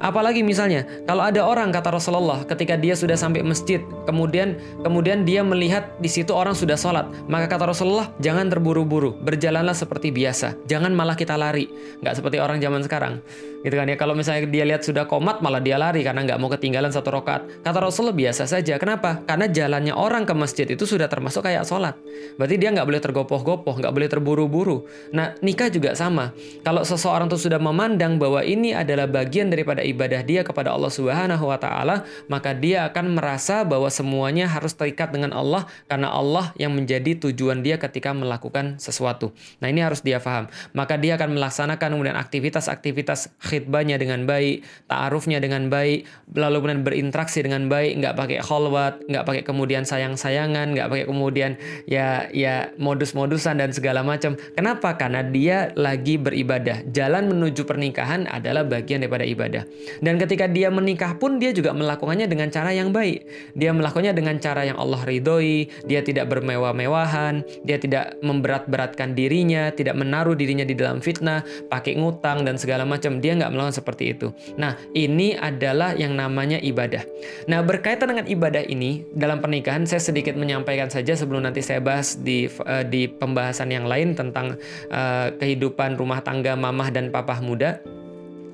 Apalagi 0.03 0.43
misalnya 0.43 0.83
kalau 1.07 1.23
ada 1.23 1.47
orang 1.47 1.71
kata 1.71 1.95
Rasulullah 1.95 2.43
ketika 2.43 2.75
dia 2.75 2.99
sudah 2.99 3.15
sampai 3.15 3.47
masjid, 3.47 3.79
kemudian 4.03 4.59
kemudian 4.83 5.23
dia 5.23 5.47
melihat 5.47 5.95
di 6.03 6.11
situ 6.11 6.35
orang 6.35 6.59
sudah 6.59 6.75
sholat, 6.75 7.07
maka 7.31 7.47
kata 7.47 7.71
Rasulullah 7.71 8.11
jangan 8.19 8.51
terburu-buru, 8.51 9.15
berjalanlah 9.23 9.79
seperti 9.79 10.11
biasa, 10.11 10.59
jangan 10.67 10.91
malah 10.91 11.15
kita 11.15 11.39
lari, 11.39 11.71
nggak 12.03 12.19
seperti 12.19 12.43
orang 12.43 12.59
zaman 12.59 12.83
sekarang 12.83 13.23
gitu 13.63 13.75
kan 13.75 13.87
ya. 13.87 13.97
Kalau 13.97 14.13
misalnya 14.13 14.45
dia 14.51 14.67
lihat 14.67 14.83
sudah 14.83 15.07
komat 15.07 15.41
malah 15.41 15.63
dia 15.63 15.79
lari 15.79 16.03
karena 16.03 16.27
nggak 16.27 16.39
mau 16.43 16.51
ketinggalan 16.51 16.91
satu 16.91 17.15
rokat 17.15 17.47
kata 17.63 17.79
Rasulullah 17.79 18.15
biasa 18.15 18.45
saja. 18.51 18.77
Kenapa? 18.77 19.23
Karena 19.25 19.47
jalannya 19.49 19.95
orang 19.95 20.27
ke 20.27 20.35
masjid 20.35 20.67
itu 20.67 20.83
sudah 20.85 21.07
termasuk 21.07 21.47
kayak 21.47 21.65
sholat. 21.65 21.95
Berarti 22.37 22.59
dia 22.59 22.75
nggak 22.75 22.87
boleh 22.87 23.01
tergopoh-gopoh 23.01 23.75
nggak 23.79 23.93
boleh 23.95 24.09
terburu-buru. 24.11 24.85
Nah 25.15 25.39
nikah 25.41 25.71
juga 25.71 25.95
sama. 25.95 26.35
Kalau 26.67 26.83
seseorang 26.83 27.31
tuh 27.31 27.39
sudah 27.39 27.63
memandang 27.63 28.19
bahwa 28.19 28.43
ini 28.43 28.75
adalah 28.75 29.07
bagian 29.07 29.49
daripada 29.49 29.81
ibadah 29.81 30.21
dia 30.27 30.43
kepada 30.43 30.75
Allah 30.75 30.91
Subhanahu 30.91 31.47
Wa 31.47 31.59
Taala 31.63 31.97
maka 32.27 32.53
dia 32.53 32.91
akan 32.91 33.15
merasa 33.15 33.63
bahwa 33.63 33.89
semuanya 33.89 34.51
harus 34.51 34.75
terikat 34.75 35.15
dengan 35.15 35.31
Allah 35.31 35.71
karena 35.87 36.11
Allah 36.11 36.51
yang 36.59 36.75
menjadi 36.75 37.15
tujuan 37.31 37.63
dia 37.63 37.79
ketika 37.79 38.11
melakukan 38.11 38.83
sesuatu. 38.83 39.31
Nah 39.63 39.71
ini 39.71 39.81
harus 39.83 40.03
dia 40.03 40.19
paham 40.19 40.51
maka 40.75 40.99
dia 40.99 41.15
akan 41.15 41.39
melaksanakan 41.39 41.89
kemudian 41.95 42.19
aktivitas-aktivitas 42.19 43.31
khidbahnya 43.53 44.01
dengan 44.01 44.25
baik, 44.25 44.65
ta'arufnya 44.89 45.45
dengan 45.45 45.69
baik, 45.69 46.09
lalu 46.33 46.57
kemudian 46.65 46.81
berinteraksi 46.81 47.45
dengan 47.45 47.69
baik, 47.69 48.01
nggak 48.01 48.15
pakai 48.17 48.39
kholwat, 48.41 49.05
nggak 49.13 49.25
pakai 49.29 49.43
kemudian 49.45 49.85
sayang-sayangan, 49.85 50.73
nggak 50.73 50.89
pakai 50.89 51.05
kemudian 51.05 51.61
ya 51.85 52.33
ya 52.33 52.73
modus-modusan 52.81 53.61
dan 53.61 53.77
segala 53.77 54.01
macam. 54.01 54.41
Kenapa? 54.57 54.97
Karena 54.97 55.21
dia 55.21 55.69
lagi 55.77 56.17
beribadah. 56.17 56.89
Jalan 56.89 57.29
menuju 57.29 57.69
pernikahan 57.69 58.25
adalah 58.33 58.65
bagian 58.65 59.05
daripada 59.05 59.29
ibadah. 59.29 59.69
Dan 60.01 60.17
ketika 60.17 60.49
dia 60.49 60.73
menikah 60.73 61.21
pun 61.21 61.37
dia 61.37 61.53
juga 61.53 61.77
melakukannya 61.77 62.25
dengan 62.25 62.49
cara 62.49 62.73
yang 62.73 62.95
baik. 62.95 63.53
Dia 63.53 63.77
melakukannya 63.77 64.17
dengan 64.17 64.41
cara 64.41 64.65
yang 64.65 64.81
Allah 64.81 65.05
ridhoi, 65.05 65.69
dia 65.85 66.01
tidak 66.01 66.33
bermewah-mewahan, 66.33 67.45
dia 67.67 67.77
tidak 67.77 68.17
memberat-beratkan 68.25 69.13
dirinya, 69.13 69.69
tidak 69.75 69.99
menaruh 69.99 70.39
dirinya 70.39 70.65
di 70.65 70.73
dalam 70.79 71.03
fitnah, 71.03 71.45
pakai 71.69 71.99
ngutang 71.99 72.47
dan 72.47 72.57
segala 72.57 72.87
macam. 72.87 73.19
Dia 73.19 73.35
nggak 73.43 73.51
melakukan 73.51 73.77
seperti 73.83 74.15
itu. 74.15 74.31
Nah, 74.55 74.79
ini 74.95 75.35
adalah 75.35 75.99
yang 75.99 76.15
namanya 76.15 76.63
ibadah. 76.63 77.03
Nah, 77.51 77.59
berkaitan 77.67 78.15
dengan 78.15 78.31
ibadah 78.31 78.63
ini 78.63 79.03
dalam 79.11 79.43
pernikahan 79.43 79.83
saya 79.83 79.99
sedikit 79.99 80.39
menyampaikan 80.39 80.87
saja 80.87 81.19
sebelum 81.19 81.43
nanti 81.43 81.59
saya 81.59 81.83
bahas 81.83 82.15
di 82.23 82.47
uh, 82.47 82.87
di 82.87 83.11
pembahasan 83.11 83.75
yang 83.75 83.91
lain 83.91 84.15
tentang 84.15 84.55
uh, 84.95 85.35
kehidupan 85.43 85.99
rumah 85.99 86.23
tangga 86.23 86.55
mamah 86.55 86.95
dan 86.95 87.11
papah 87.11 87.43
muda. 87.43 87.83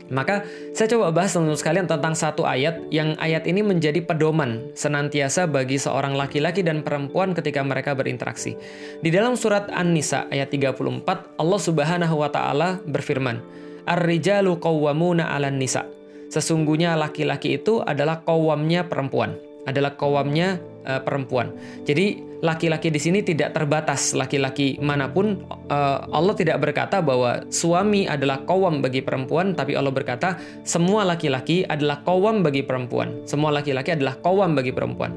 Maka 0.08 0.44
saya 0.72 0.88
coba 0.96 1.12
bahas 1.12 1.36
teman 1.36 1.52
sekalian 1.52 1.84
tentang 1.84 2.16
satu 2.16 2.48
ayat 2.48 2.80
yang 2.88 3.12
ayat 3.20 3.44
ini 3.44 3.60
menjadi 3.60 4.00
pedoman 4.00 4.72
senantiasa 4.72 5.44
bagi 5.44 5.76
seorang 5.76 6.16
laki-laki 6.16 6.64
dan 6.64 6.80
perempuan 6.80 7.36
ketika 7.36 7.60
mereka 7.60 7.92
berinteraksi. 7.92 8.56
Di 9.04 9.12
dalam 9.12 9.36
surat 9.36 9.68
An-Nisa 9.68 10.24
ayat 10.32 10.48
34 10.48 11.04
Allah 11.36 11.60
Subhanahu 11.60 12.24
wa 12.24 12.30
taala 12.32 12.80
berfirman, 12.88 13.44
Ar-rijalu 13.88 14.60
qawwamuna 14.60 15.32
'alan 15.32 15.56
nisa. 15.56 15.88
Sesungguhnya 16.28 16.92
laki-laki 16.92 17.56
itu 17.56 17.80
adalah 17.80 18.20
kawamnya 18.20 18.84
perempuan, 18.84 19.40
adalah 19.64 19.96
kawamnya 19.96 20.60
uh, 20.84 21.00
perempuan. 21.00 21.56
Jadi 21.88 22.20
laki-laki 22.44 22.92
di 22.92 23.00
sini 23.00 23.24
tidak 23.24 23.56
terbatas 23.56 24.12
laki-laki 24.12 24.76
mana 24.84 25.08
pun. 25.08 25.40
Uh, 25.72 26.04
Allah 26.12 26.36
tidak 26.36 26.60
berkata 26.60 27.00
bahwa 27.00 27.48
suami 27.48 28.04
adalah 28.04 28.44
kawam 28.44 28.84
bagi 28.84 29.00
perempuan, 29.00 29.56
tapi 29.56 29.72
Allah 29.72 29.88
berkata 29.88 30.36
semua 30.68 31.08
laki-laki 31.08 31.64
adalah 31.64 32.04
kawam 32.04 32.44
bagi 32.44 32.60
perempuan. 32.60 33.24
Semua 33.24 33.48
laki-laki 33.48 33.96
adalah 33.96 34.20
kawam 34.20 34.52
bagi 34.52 34.76
perempuan. 34.76 35.16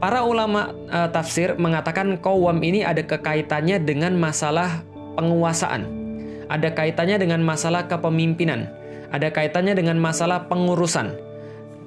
Para 0.00 0.24
ulama 0.24 0.72
uh, 0.88 1.12
tafsir 1.12 1.60
mengatakan 1.60 2.16
kawam 2.24 2.64
ini 2.64 2.88
ada 2.88 3.04
kekaitannya 3.04 3.84
dengan 3.84 4.16
masalah 4.16 4.80
penguasaan 5.18 6.07
ada 6.48 6.72
kaitannya 6.72 7.20
dengan 7.20 7.40
masalah 7.44 7.86
kepemimpinan, 7.86 8.68
ada 9.12 9.28
kaitannya 9.32 9.76
dengan 9.76 9.96
masalah 10.00 10.48
pengurusan. 10.48 11.16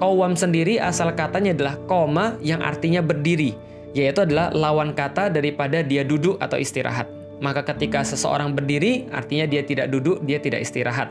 Kawam 0.01 0.33
sendiri 0.33 0.81
asal 0.81 1.13
katanya 1.13 1.53
adalah 1.53 1.75
koma 1.85 2.33
yang 2.41 2.65
artinya 2.65 3.05
berdiri, 3.05 3.53
yaitu 3.93 4.25
adalah 4.25 4.49
lawan 4.49 4.97
kata 4.97 5.29
daripada 5.29 5.85
dia 5.85 6.01
duduk 6.01 6.41
atau 6.41 6.57
istirahat. 6.57 7.05
Maka 7.41 7.65
ketika 7.73 8.05
seseorang 8.05 8.53
berdiri, 8.53 9.09
artinya 9.09 9.49
dia 9.49 9.65
tidak 9.65 9.89
duduk, 9.89 10.21
dia 10.25 10.37
tidak 10.37 10.61
istirahat. 10.61 11.09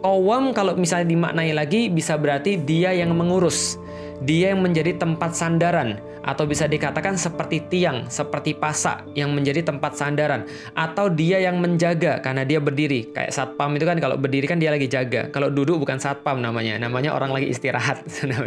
Kawam 0.00 0.56
kalau 0.56 0.72
misalnya 0.72 1.12
dimaknai 1.12 1.52
lagi 1.52 1.92
bisa 1.92 2.16
berarti 2.16 2.56
dia 2.56 2.96
yang 2.96 3.12
mengurus, 3.12 3.76
dia 4.24 4.56
yang 4.56 4.64
menjadi 4.64 4.96
tempat 4.96 5.36
sandaran, 5.36 6.00
atau 6.26 6.44
bisa 6.44 6.66
dikatakan 6.66 7.14
seperti 7.14 7.70
tiang, 7.70 8.10
seperti 8.10 8.58
pasak 8.58 9.06
yang 9.14 9.30
menjadi 9.30 9.62
tempat 9.62 9.94
sandaran, 9.94 10.44
atau 10.74 11.06
dia 11.06 11.38
yang 11.38 11.62
menjaga 11.62 12.18
karena 12.18 12.42
dia 12.42 12.58
berdiri. 12.58 13.14
Kayak 13.14 13.30
satpam 13.32 13.70
itu 13.78 13.86
kan 13.86 14.02
kalau 14.02 14.18
berdiri 14.18 14.50
kan 14.50 14.58
dia 14.58 14.74
lagi 14.74 14.90
jaga. 14.90 15.30
Kalau 15.30 15.48
duduk 15.48 15.78
bukan 15.86 16.02
satpam 16.02 16.42
namanya, 16.42 16.82
namanya 16.82 17.14
orang 17.14 17.30
lagi 17.30 17.48
istirahat. 17.54 18.02
nah, 18.26 18.42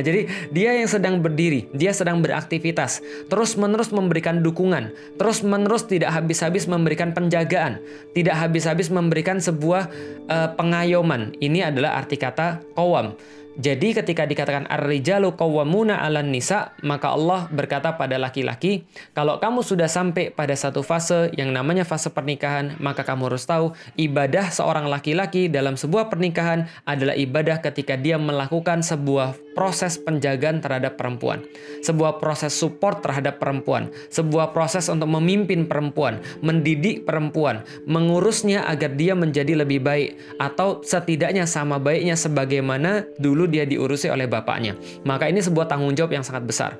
jadi 0.00 0.30
dia 0.54 0.70
yang 0.78 0.86
sedang 0.86 1.18
berdiri, 1.18 1.66
dia 1.74 1.90
sedang 1.90 2.22
beraktivitas, 2.22 3.02
terus-menerus 3.26 3.90
memberikan 3.90 4.40
dukungan, 4.40 4.94
terus-menerus 5.18 5.90
tidak 5.90 6.14
habis-habis 6.14 6.70
memberikan 6.70 7.10
penjagaan, 7.10 7.82
tidak 8.14 8.38
habis-habis 8.38 8.88
memberikan 8.88 9.42
sebuah 9.42 9.90
uh, 10.30 10.48
pengayoman. 10.54 11.34
Ini 11.42 11.74
adalah 11.74 11.98
arti 11.98 12.14
kata 12.14 12.62
kawam. 12.78 13.18
Jadi 13.56 13.96
ketika 13.96 14.28
dikatakan 14.28 14.68
ar-rijalu 14.68 15.32
qawwamuna 15.32 16.04
'alan 16.04 16.28
nisa, 16.28 16.76
maka 16.84 17.16
Allah 17.16 17.48
berkata 17.48 17.96
pada 17.96 18.20
laki-laki, 18.20 18.84
kalau 19.16 19.40
kamu 19.40 19.64
sudah 19.64 19.88
sampai 19.88 20.28
pada 20.28 20.52
satu 20.52 20.84
fase 20.84 21.32
yang 21.32 21.56
namanya 21.56 21.88
fase 21.88 22.12
pernikahan, 22.12 22.76
maka 22.84 23.00
kamu 23.00 23.32
harus 23.32 23.48
tahu 23.48 23.72
ibadah 23.96 24.52
seorang 24.52 24.84
laki-laki 24.92 25.48
dalam 25.48 25.80
sebuah 25.80 26.12
pernikahan 26.12 26.68
adalah 26.84 27.16
ibadah 27.16 27.64
ketika 27.64 27.96
dia 27.96 28.20
melakukan 28.20 28.84
sebuah 28.84 29.56
proses 29.56 29.96
penjagaan 29.96 30.60
terhadap 30.60 31.00
perempuan, 31.00 31.40
sebuah 31.80 32.20
proses 32.20 32.52
support 32.52 33.00
terhadap 33.00 33.40
perempuan, 33.40 33.88
sebuah 34.12 34.52
proses 34.52 34.92
untuk 34.92 35.08
memimpin 35.08 35.64
perempuan, 35.64 36.20
mendidik 36.44 37.08
perempuan, 37.08 37.64
mengurusnya 37.88 38.68
agar 38.68 38.92
dia 38.92 39.16
menjadi 39.16 39.64
lebih 39.64 39.80
baik 39.80 40.20
atau 40.36 40.84
setidaknya 40.84 41.48
sama 41.48 41.80
baiknya 41.80 42.20
sebagaimana 42.20 43.08
dulu 43.16 43.45
dia 43.46 43.64
diurusi 43.64 44.10
oleh 44.10 44.26
bapaknya. 44.26 44.74
Maka 45.06 45.30
ini 45.30 45.40
sebuah 45.40 45.70
tanggung 45.70 45.94
jawab 45.94 46.14
yang 46.14 46.24
sangat 46.26 46.44
besar. 46.46 46.74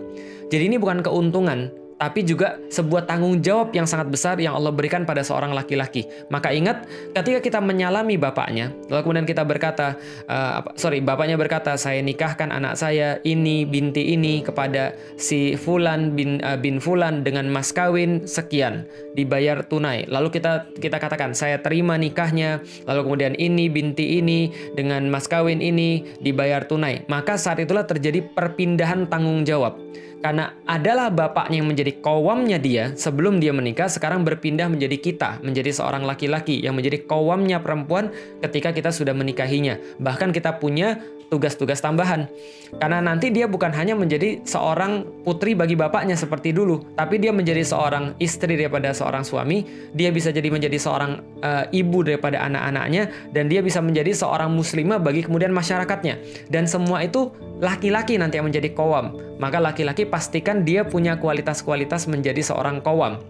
Jadi 0.46 0.70
ini 0.70 0.76
bukan 0.78 1.02
keuntungan, 1.02 1.70
tapi 1.96 2.28
juga 2.28 2.60
sebuah 2.68 3.08
tanggung 3.08 3.40
jawab 3.40 3.72
yang 3.72 3.88
sangat 3.88 4.12
besar 4.12 4.36
yang 4.36 4.52
Allah 4.52 4.72
berikan 4.72 5.08
pada 5.08 5.24
seorang 5.24 5.56
laki-laki. 5.56 6.04
Maka 6.28 6.52
ingat, 6.52 6.84
ketika 7.16 7.40
kita 7.40 7.58
menyalami 7.64 8.20
bapaknya, 8.20 8.72
lalu 8.92 9.00
kemudian 9.00 9.28
kita 9.28 9.42
berkata, 9.48 9.96
uh, 10.28 10.60
sorry, 10.76 11.00
bapaknya 11.00 11.40
berkata, 11.40 11.74
saya 11.80 12.04
nikahkan 12.04 12.52
anak 12.52 12.76
saya 12.76 13.16
ini 13.24 13.64
binti 13.64 14.12
ini 14.12 14.44
kepada 14.44 14.92
si 15.16 15.56
Fulan 15.56 16.12
bin 16.12 16.44
uh, 16.44 16.60
bin 16.60 16.84
Fulan 16.84 17.24
dengan 17.24 17.48
mas 17.48 17.72
kawin 17.72 18.28
sekian, 18.28 18.84
dibayar 19.16 19.64
tunai. 19.64 20.04
Lalu 20.04 20.28
kita 20.36 20.68
kita 20.76 21.00
katakan, 21.00 21.32
saya 21.32 21.64
terima 21.64 21.96
nikahnya, 21.96 22.60
lalu 22.84 23.08
kemudian 23.08 23.32
ini 23.40 23.72
binti 23.72 24.20
ini 24.20 24.52
dengan 24.76 25.08
mas 25.08 25.24
kawin 25.24 25.64
ini 25.64 26.04
dibayar 26.20 26.68
tunai. 26.68 27.08
Maka 27.08 27.40
saat 27.40 27.56
itulah 27.56 27.88
terjadi 27.88 28.20
perpindahan 28.36 29.08
tanggung 29.08 29.48
jawab 29.48 29.80
karena 30.26 30.50
adalah 30.66 31.06
bapaknya 31.06 31.62
yang 31.62 31.70
menjadi 31.70 32.02
kawamnya 32.02 32.58
dia 32.58 32.90
sebelum 32.98 33.38
dia 33.38 33.54
menikah 33.54 33.86
sekarang 33.86 34.26
berpindah 34.26 34.66
menjadi 34.66 34.98
kita, 34.98 35.38
menjadi 35.38 35.70
seorang 35.70 36.02
laki-laki 36.02 36.58
yang 36.58 36.74
menjadi 36.74 37.06
kawamnya 37.06 37.62
perempuan 37.62 38.10
ketika 38.42 38.74
kita 38.74 38.90
sudah 38.90 39.14
menikahinya. 39.14 39.78
Bahkan 40.02 40.34
kita 40.34 40.58
punya 40.58 40.98
tugas-tugas 41.28 41.82
tambahan. 41.82 42.30
Karena 42.78 43.02
nanti 43.02 43.30
dia 43.30 43.46
bukan 43.46 43.70
hanya 43.74 43.94
menjadi 43.94 44.42
seorang 44.42 45.22
putri 45.22 45.54
bagi 45.54 45.78
bapaknya 45.78 46.18
seperti 46.18 46.50
dulu, 46.50 46.94
tapi 46.98 47.22
dia 47.22 47.30
menjadi 47.30 47.62
seorang 47.62 48.18
istri 48.18 48.58
daripada 48.58 48.90
seorang 48.90 49.22
suami, 49.22 49.62
dia 49.94 50.10
bisa 50.10 50.34
jadi 50.34 50.50
menjadi 50.50 50.78
seorang 50.78 51.22
uh, 51.42 51.64
ibu 51.70 52.02
daripada 52.02 52.42
anak-anaknya 52.46 53.10
dan 53.34 53.46
dia 53.46 53.62
bisa 53.62 53.78
menjadi 53.82 54.14
seorang 54.14 54.50
muslimah 54.54 54.98
bagi 54.98 55.26
kemudian 55.26 55.54
masyarakatnya. 55.54 56.18
Dan 56.50 56.66
semua 56.66 57.02
itu 57.06 57.30
laki-laki 57.62 58.18
nanti 58.18 58.38
yang 58.38 58.46
menjadi 58.50 58.74
kawam. 58.74 59.14
Maka 59.36 59.60
laki-laki 59.60 60.08
pastikan 60.08 60.64
dia 60.64 60.82
punya 60.82 61.20
kualitas-kualitas 61.20 62.08
menjadi 62.08 62.40
seorang 62.40 62.80
kawam. 62.80 63.20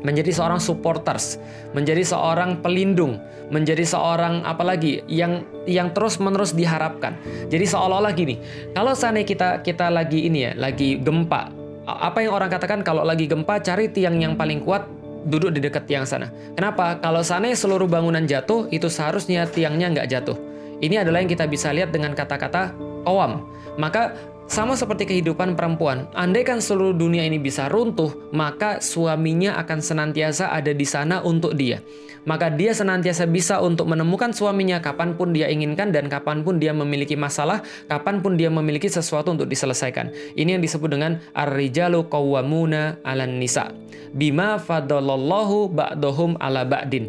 Menjadi 0.00 0.32
seorang 0.32 0.56
supporters, 0.56 1.36
menjadi 1.76 2.00
seorang 2.00 2.64
pelindung, 2.64 3.20
menjadi 3.52 3.84
seorang 3.84 4.48
apalagi 4.48 5.04
yang 5.04 5.44
yang 5.68 5.92
terus-menerus 5.92 6.56
diharapkan. 6.56 7.20
Jadi 7.52 7.68
seolah-olah 7.68 8.12
gini, 8.16 8.40
kalau 8.72 8.96
sana 8.96 9.20
kita 9.20 9.60
kita 9.60 9.92
lagi 9.92 10.24
ini 10.24 10.48
ya, 10.48 10.52
lagi 10.56 10.96
gempa, 11.04 11.52
apa 11.84 12.24
yang 12.24 12.32
orang 12.32 12.48
katakan 12.48 12.80
kalau 12.80 13.04
lagi 13.04 13.28
gempa 13.28 13.60
cari 13.60 13.92
tiang 13.92 14.16
yang 14.22 14.40
paling 14.40 14.64
kuat 14.64 14.88
duduk 15.26 15.52
di 15.52 15.60
dekat 15.60 15.84
tiang 15.84 16.08
sana. 16.08 16.32
Kenapa? 16.56 16.96
Kalau 17.02 17.20
sana 17.20 17.52
seluruh 17.52 17.84
bangunan 17.90 18.24
jatuh, 18.24 18.70
itu 18.72 18.88
seharusnya 18.88 19.44
tiangnya 19.44 19.92
nggak 19.92 20.08
jatuh 20.08 20.36
Ini 20.80 21.04
adalah 21.04 21.20
yang 21.20 21.28
kita 21.28 21.44
bisa 21.44 21.68
lihat 21.76 21.92
dengan 21.92 22.16
kata-kata 22.16 22.72
qawam. 23.04 23.44
Maka 23.76 24.16
sama 24.50 24.74
seperti 24.74 25.06
kehidupan 25.06 25.54
perempuan, 25.54 26.10
andaikan 26.10 26.58
seluruh 26.58 26.90
dunia 26.90 27.22
ini 27.22 27.38
bisa 27.38 27.70
runtuh, 27.70 28.10
maka 28.34 28.82
suaminya 28.82 29.54
akan 29.62 29.78
senantiasa 29.78 30.50
ada 30.50 30.74
di 30.74 30.82
sana 30.82 31.22
untuk 31.22 31.54
dia. 31.54 31.78
Maka 32.26 32.50
dia 32.50 32.74
senantiasa 32.74 33.30
bisa 33.30 33.62
untuk 33.62 33.86
menemukan 33.86 34.34
suaminya 34.34 34.82
kapan 34.82 35.14
pun 35.14 35.30
dia 35.30 35.46
inginkan 35.46 35.94
dan 35.94 36.10
kapan 36.10 36.42
pun 36.42 36.58
dia 36.58 36.74
memiliki 36.74 37.14
masalah, 37.14 37.62
kapan 37.86 38.18
pun 38.20 38.34
dia 38.34 38.50
memiliki 38.50 38.90
sesuatu 38.90 39.30
untuk 39.32 39.46
diselesaikan. 39.46 40.10
Ini 40.34 40.58
yang 40.58 40.62
disebut 40.66 40.98
dengan 40.98 41.22
ar-rijalu 41.32 42.10
qawwamuna 42.10 43.00
'alan 43.06 43.38
nisa. 43.38 43.70
Bima 44.12 44.58
fadalallahu 44.58 45.70
ba'dahum 45.72 46.34
ala 46.42 46.66
ba'din. 46.66 47.06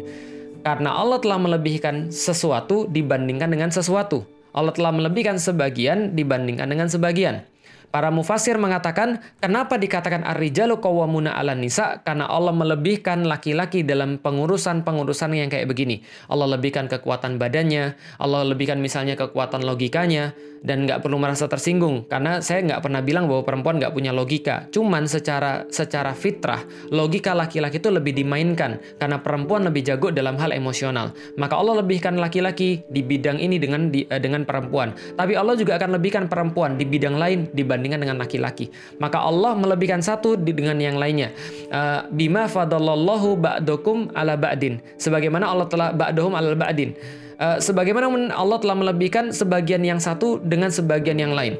Karena 0.62 0.94
Allah 0.94 1.18
telah 1.18 1.42
melebihkan 1.42 2.14
sesuatu 2.14 2.86
dibandingkan 2.86 3.50
dengan 3.50 3.74
sesuatu. 3.74 4.31
Allah 4.52 4.72
telah 4.76 4.92
melebihkan 4.92 5.40
sebagian 5.40 6.12
dibandingkan 6.12 6.68
dengan 6.68 6.88
sebagian. 6.88 7.44
Para 7.92 8.08
mufasir 8.08 8.56
mengatakan, 8.56 9.20
kenapa 9.36 9.76
dikatakan 9.76 10.24
ar-rijalu 10.24 10.80
qawwamuna 10.80 11.36
'alan 11.36 11.60
nisa? 11.60 12.00
Karena 12.00 12.24
Allah 12.24 12.56
melebihkan 12.56 13.28
laki-laki 13.28 13.84
dalam 13.84 14.16
pengurusan-pengurusan 14.16 15.36
yang 15.36 15.52
kayak 15.52 15.68
begini. 15.68 16.00
Allah 16.32 16.56
lebihkan 16.56 16.88
kekuatan 16.88 17.36
badannya, 17.36 17.92
Allah 18.16 18.48
lebihkan 18.48 18.80
misalnya 18.80 19.12
kekuatan 19.20 19.60
logikanya, 19.68 20.32
dan 20.62 20.86
nggak 20.86 21.02
perlu 21.02 21.18
merasa 21.18 21.50
tersinggung 21.50 22.06
karena 22.06 22.38
saya 22.38 22.62
nggak 22.62 22.80
pernah 22.80 23.02
bilang 23.02 23.26
bahwa 23.26 23.42
perempuan 23.42 23.82
nggak 23.82 23.92
punya 23.92 24.14
logika. 24.14 24.70
Cuman 24.70 25.10
secara 25.10 25.66
secara 25.68 26.14
fitrah 26.14 26.62
logika 26.88 27.34
laki-laki 27.34 27.82
itu 27.82 27.90
lebih 27.90 28.14
dimainkan 28.14 28.78
karena 28.96 29.18
perempuan 29.18 29.66
lebih 29.66 29.82
jago 29.82 30.14
dalam 30.14 30.38
hal 30.38 30.54
emosional. 30.54 31.12
Maka 31.34 31.58
Allah 31.58 31.82
lebihkan 31.82 32.16
laki-laki 32.16 32.86
di 32.86 33.02
bidang 33.02 33.42
ini 33.42 33.58
dengan 33.58 33.90
di, 33.90 34.06
uh, 34.06 34.22
dengan 34.22 34.46
perempuan. 34.46 34.94
Tapi 35.18 35.34
Allah 35.34 35.58
juga 35.58 35.76
akan 35.76 35.98
lebihkan 35.98 36.30
perempuan 36.30 36.78
di 36.78 36.86
bidang 36.86 37.18
lain 37.18 37.50
dibandingkan 37.50 38.00
dengan 38.00 38.16
laki-laki. 38.22 38.70
Maka 39.02 39.18
Allah 39.18 39.58
melebihkan 39.58 40.00
satu 40.00 40.38
di, 40.38 40.54
dengan 40.54 40.78
yang 40.78 40.96
lainnya. 40.96 41.34
Uh, 41.68 42.06
bima 42.14 42.46
fadalallahu 42.46 43.34
ba'dukum 43.36 44.14
ala 44.14 44.38
ba'din. 44.38 44.78
Sebagaimana 44.96 45.50
Allah 45.50 45.66
telah 45.66 45.88
ba'duhum 45.90 46.32
ala 46.38 46.54
ba'din. 46.54 47.21
Uh, 47.42 47.58
sebagaimana 47.58 48.06
Allah 48.38 48.62
telah 48.62 48.78
melebihkan 48.78 49.34
sebagian 49.34 49.82
yang 49.82 49.98
satu 49.98 50.38
dengan 50.38 50.70
sebagian 50.70 51.18
yang 51.18 51.34
lain. 51.34 51.58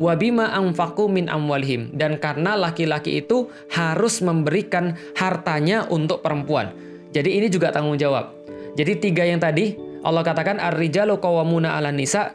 Wabima 0.00 0.56
angfaku 0.56 1.04
min 1.04 1.28
amwalhim 1.28 1.92
dan 1.92 2.16
karena 2.16 2.56
laki-laki 2.56 3.20
itu 3.20 3.52
harus 3.68 4.24
memberikan 4.24 4.96
hartanya 5.12 5.84
untuk 5.92 6.24
perempuan. 6.24 6.72
Jadi 7.12 7.36
ini 7.36 7.52
juga 7.52 7.76
tanggung 7.76 8.00
jawab. 8.00 8.32
Jadi 8.72 8.96
tiga 8.96 9.28
yang 9.28 9.36
tadi 9.36 9.76
Allah 10.00 10.24
katakan 10.24 10.56
ar-rijalu 10.56 11.20
qawwamuna 11.20 11.76
'alan 11.76 12.00
nisa. 12.00 12.32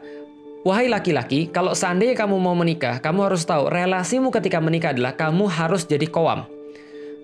Wahai 0.62 0.86
laki-laki, 0.86 1.50
kalau 1.50 1.74
seandainya 1.74 2.14
kamu 2.14 2.38
mau 2.38 2.54
menikah, 2.54 3.02
kamu 3.02 3.26
harus 3.26 3.42
tahu 3.42 3.66
relasimu 3.66 4.30
ketika 4.30 4.62
menikah 4.62 4.94
adalah 4.94 5.18
kamu 5.18 5.50
harus 5.50 5.82
jadi 5.82 6.06
kowam. 6.06 6.46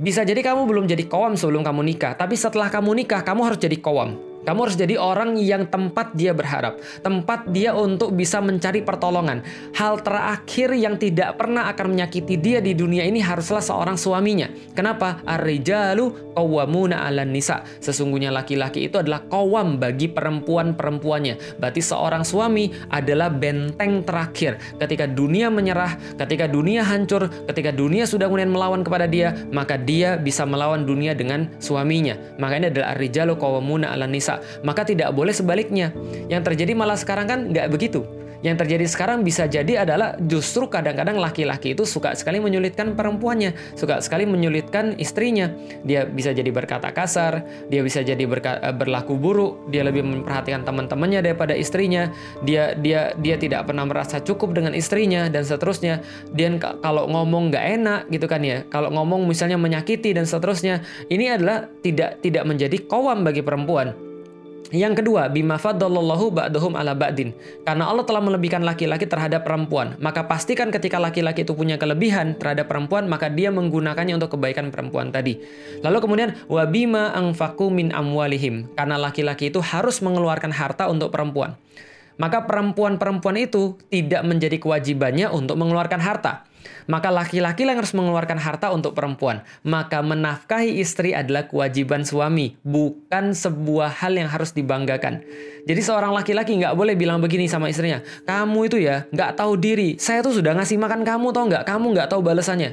Bisa 0.02 0.26
jadi 0.26 0.42
kamu 0.42 0.66
belum 0.66 0.90
jadi 0.90 1.07
kowam 1.07 1.38
sebelum 1.38 1.62
kamu 1.62 1.87
nikah, 1.87 2.18
tapi 2.18 2.35
setelah 2.35 2.66
kamu 2.66 3.07
nikah, 3.07 3.23
kamu 3.23 3.47
harus 3.47 3.62
jadi 3.62 3.78
kowam. 3.78 4.27
Kamu 4.47 4.64
harus 4.64 4.78
jadi 4.78 4.97
orang 4.97 5.37
yang 5.37 5.66
tempat 5.66 6.14
dia 6.14 6.33
berharap, 6.33 6.78
tempat 7.02 7.50
dia 7.50 7.75
untuk 7.75 8.14
bisa 8.14 8.38
mencari 8.38 8.80
pertolongan. 8.80 9.42
Hal 9.75 10.00
terakhir 10.00 10.73
yang 10.78 10.97
tidak 10.97 11.37
pernah 11.37 11.68
akan 11.68 11.97
menyakiti 11.97 12.38
dia 12.38 12.59
di 12.62 12.73
dunia 12.73 13.04
ini 13.04 13.21
haruslah 13.21 13.61
seorang 13.61 13.99
suaminya. 13.99 14.49
Kenapa? 14.73 15.21
Ar-rijalu 15.26 16.33
qawwamuna 16.38 17.02
'alan 17.02 17.35
nisa. 17.35 17.66
Sesungguhnya 17.83 18.30
laki-laki 18.30 18.87
itu 18.87 18.97
adalah 19.02 19.26
kawam 19.26 19.76
bagi 19.76 20.07
perempuan-perempuannya. 20.09 21.59
Berarti 21.59 21.83
seorang 21.83 22.23
suami 22.23 22.71
adalah 22.88 23.28
benteng 23.28 24.07
terakhir 24.07 24.78
ketika 24.78 25.04
dunia 25.11 25.50
menyerah, 25.50 25.99
ketika 26.14 26.47
dunia 26.47 26.87
hancur, 26.87 27.28
ketika 27.50 27.75
dunia 27.75 28.07
sudah 28.09 28.30
kemudian 28.30 28.54
melawan 28.54 28.80
kepada 28.87 29.04
dia, 29.04 29.35
maka 29.52 29.76
dia 29.76 30.16
bisa 30.16 30.47
melawan 30.49 30.87
dunia 30.87 31.12
dengan 31.12 31.50
suaminya. 31.59 32.16
Maka 32.38 32.54
ini 32.61 32.66
adalah 32.73 32.97
ar-rijalu 32.97 33.35
qawwamuna 33.37 33.92
'alan 33.92 34.11
nisa 34.12 34.27
maka 34.61 34.85
tidak 34.85 35.16
boleh 35.16 35.32
sebaliknya. 35.32 35.97
Yang 36.28 36.52
terjadi 36.52 36.73
malah 36.76 37.00
sekarang 37.00 37.26
kan 37.26 37.38
nggak 37.49 37.73
begitu. 37.73 38.04
Yang 38.38 38.56
terjadi 38.64 38.87
sekarang 38.87 39.18
bisa 39.26 39.50
jadi 39.50 39.82
adalah 39.82 40.14
justru 40.30 40.70
kadang-kadang 40.70 41.18
laki-laki 41.18 41.75
itu 41.75 41.82
suka 41.82 42.14
sekali 42.14 42.38
menyulitkan 42.38 42.94
perempuannya, 42.94 43.75
suka 43.75 43.99
sekali 43.99 44.30
menyulitkan 44.30 44.94
istrinya. 44.94 45.50
Dia 45.82 46.06
bisa 46.06 46.30
jadi 46.30 46.47
berkata 46.54 46.94
kasar, 46.94 47.42
dia 47.66 47.82
bisa 47.82 48.06
jadi 48.06 48.23
eh, 48.23 48.75
berlaku 48.75 49.18
buruk, 49.18 49.66
dia 49.75 49.82
lebih 49.82 50.06
memperhatikan 50.06 50.62
teman-temannya 50.62 51.26
daripada 51.26 51.58
istrinya, 51.58 52.14
dia 52.47 52.78
dia 52.78 53.11
dia 53.18 53.35
tidak 53.35 53.66
pernah 53.66 53.82
merasa 53.90 54.23
cukup 54.23 54.54
dengan 54.54 54.70
istrinya 54.70 55.26
dan 55.26 55.42
seterusnya. 55.42 56.06
Dan 56.30 56.62
kalau 56.62 57.11
ngomong 57.11 57.50
nggak 57.50 57.64
enak 57.82 58.00
gitu 58.14 58.30
kan 58.30 58.47
ya, 58.47 58.62
kalau 58.70 58.94
ngomong 58.94 59.26
misalnya 59.26 59.58
menyakiti 59.58 60.14
dan 60.14 60.30
seterusnya, 60.30 60.87
ini 61.11 61.26
adalah 61.26 61.66
tidak 61.82 62.22
tidak 62.22 62.46
menjadi 62.46 62.79
kawam 62.87 63.26
bagi 63.26 63.42
perempuan 63.42 64.09
yang 64.68 64.92
kedua, 64.92 65.33
bima 65.33 65.57
faddallallahu 65.57 66.28
ba'dahum 66.28 66.76
ala 66.76 66.92
ba'din. 66.92 67.33
Karena 67.64 67.88
Allah 67.88 68.04
telah 68.04 68.20
melebihkan 68.20 68.61
laki-laki 68.61 69.09
terhadap 69.09 69.48
perempuan, 69.48 69.96
maka 69.96 70.28
pastikan 70.28 70.68
ketika 70.68 71.00
laki-laki 71.00 71.40
itu 71.40 71.57
punya 71.57 71.81
kelebihan 71.81 72.37
terhadap 72.37 72.68
perempuan, 72.68 73.09
maka 73.09 73.33
dia 73.33 73.48
menggunakannya 73.48 74.20
untuk 74.20 74.37
kebaikan 74.37 74.68
perempuan 74.68 75.09
tadi. 75.09 75.40
Lalu 75.81 75.98
kemudian 76.04 76.31
wa 76.52 76.68
bima 76.68 77.16
anfaqu 77.16 77.72
min 77.72 77.96
amwalihim. 77.96 78.68
Karena 78.76 79.00
laki-laki 79.00 79.48
itu 79.48 79.64
harus 79.64 80.04
mengeluarkan 80.04 80.52
harta 80.52 80.85
untuk 80.92 81.09
perempuan. 81.09 81.57
Maka 82.18 82.44
perempuan-perempuan 82.44 83.38
itu 83.38 83.78
tidak 83.88 84.26
menjadi 84.26 84.59
kewajibannya 84.59 85.31
untuk 85.31 85.54
mengeluarkan 85.54 86.02
harta 86.02 86.47
maka 86.88 87.12
laki-laki 87.12 87.68
yang 87.68 87.78
harus 87.78 87.92
mengeluarkan 87.92 88.40
harta 88.40 88.72
untuk 88.72 88.96
perempuan. 88.96 89.44
Maka 89.62 90.00
menafkahi 90.00 90.81
istri 90.81 91.12
adalah 91.12 91.46
kewajiban 91.46 92.02
suami, 92.02 92.57
bukan 92.64 93.37
sebuah 93.37 93.92
hal 94.00 94.16
yang 94.16 94.28
harus 94.33 94.57
dibanggakan. 94.57 95.20
Jadi 95.68 95.81
seorang 95.85 96.16
laki-laki 96.16 96.57
nggak 96.57 96.72
boleh 96.72 96.96
bilang 96.96 97.20
begini 97.20 97.44
sama 97.44 97.68
istrinya, 97.68 98.00
kamu 98.24 98.72
itu 98.72 98.81
ya 98.81 99.04
nggak 99.12 99.37
tahu 99.37 99.61
diri, 99.61 100.00
saya 100.00 100.24
tuh 100.24 100.33
sudah 100.33 100.57
ngasih 100.57 100.81
makan 100.81 101.04
kamu 101.04 101.28
tau 101.35 101.44
nggak, 101.44 101.68
kamu 101.68 101.87
nggak 101.92 102.09
tahu 102.09 102.24
balasannya. 102.24 102.72